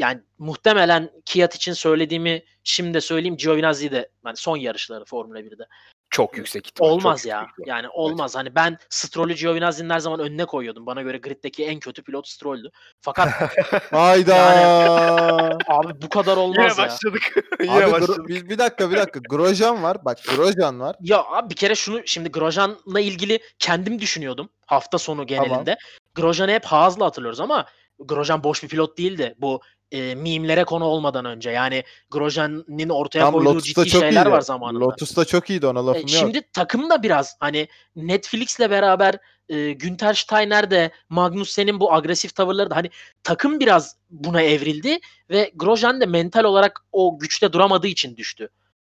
[0.00, 3.36] yani muhtemelen Kiat için söylediğimi şimdi de söyleyeyim.
[3.36, 5.66] Giovinazzi de yani son yarışları Formula 1'de.
[6.10, 6.90] Çok yüksek ihtimal.
[6.90, 7.40] Olmaz çok ya.
[7.40, 7.66] yüksek.
[7.66, 8.36] Yani olmaz.
[8.36, 10.86] Hani ben Stroll'ü Giovinazzi'nin her zaman önüne koyuyordum.
[10.86, 12.70] Bana göre griddeki en kötü pilot Stroll'dü.
[13.00, 13.28] Fakat
[13.92, 14.36] Hayda.
[15.68, 16.84] abi bu kadar Yine olmaz ya.
[16.84, 17.22] başladık.
[17.60, 18.28] Yine Abi başladık.
[18.28, 19.20] bir, bir dakika bir dakika.
[19.30, 20.04] Grosjean var.
[20.04, 20.96] Bak Grosjean var.
[21.00, 25.76] Ya abi bir kere şunu şimdi Grosjean'la ilgili kendim düşünüyordum hafta sonu genelinde.
[26.14, 27.66] Grosjean'ı hep Haas'la hatırlıyoruz ama
[28.00, 29.34] Grosjean boş bir pilot değildi.
[29.38, 29.60] Bu
[29.92, 31.50] e, mimlere konu olmadan önce.
[31.50, 34.30] Yani Grosjean'ın ortaya Tam koyduğu Lotus'ta ciddi çok şeyler iyiydi.
[34.30, 34.84] var zamanında.
[34.84, 36.10] Lotus'ta çok iyiydi ona E, lafım yok.
[36.10, 39.14] şimdi takım da biraz hani Netflix'le beraber
[39.48, 42.90] e, Günter Steiner de Magnussen'in bu agresif tavırları da hani
[43.22, 44.98] takım biraz buna evrildi
[45.30, 48.48] ve Grosjean de mental olarak o güçte duramadığı için düştü.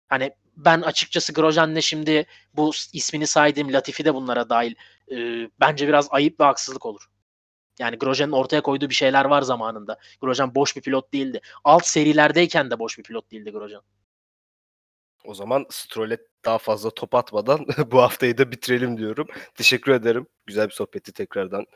[0.09, 4.75] Hani ben açıkçası Grosjean'le şimdi bu ismini saydığım Latifi de bunlara dahil
[5.13, 5.17] e,
[5.61, 7.07] bence biraz ayıp ve haksızlık olur.
[7.79, 9.99] Yani Grosjean'ın ortaya koyduğu bir şeyler var zamanında.
[10.21, 11.41] Grosjean boş bir pilot değildi.
[11.65, 13.83] Alt serilerdeyken de boş bir pilot değildi Grosjean.
[15.25, 19.27] O zaman Stroll'e daha fazla top atmadan bu haftayı da bitirelim diyorum.
[19.55, 20.27] Teşekkür ederim.
[20.47, 21.67] Güzel bir sohbetti tekrardan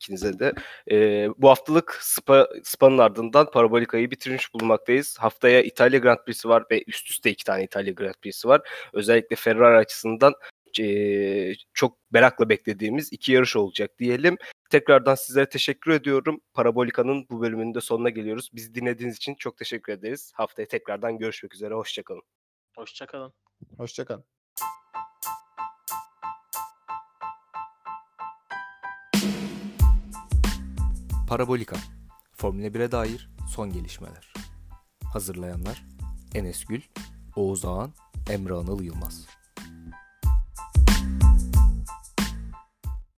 [0.00, 0.52] ikinize de.
[0.90, 5.18] Ee, bu haftalık Spa, Spa'nın ardından Parabolika'yı bitirmiş bulunmaktayız.
[5.18, 8.60] Haftaya İtalya Grand Prix'si var ve üst üste iki tane İtalya Grand Prix'si var.
[8.92, 10.34] Özellikle Ferrari açısından
[10.80, 14.36] ee, çok merakla beklediğimiz iki yarış olacak diyelim.
[14.70, 16.40] Tekrardan sizlere teşekkür ediyorum.
[16.54, 18.50] Parabolika'nın bu bölümünün de sonuna geliyoruz.
[18.52, 20.32] Bizi dinlediğiniz için çok teşekkür ederiz.
[20.34, 21.74] Haftaya tekrardan görüşmek üzere.
[21.74, 22.22] Hoşçakalın.
[22.76, 23.32] Hoşçakalın.
[23.76, 24.22] Hoşçakal.
[31.28, 31.76] Parabolika.
[32.32, 34.32] Formula 1'e dair son gelişmeler.
[35.12, 35.84] Hazırlayanlar
[36.34, 36.82] Enes Gül,
[37.36, 37.92] Oğuz Ağan,
[38.30, 39.39] Emre Anıl Yılmaz.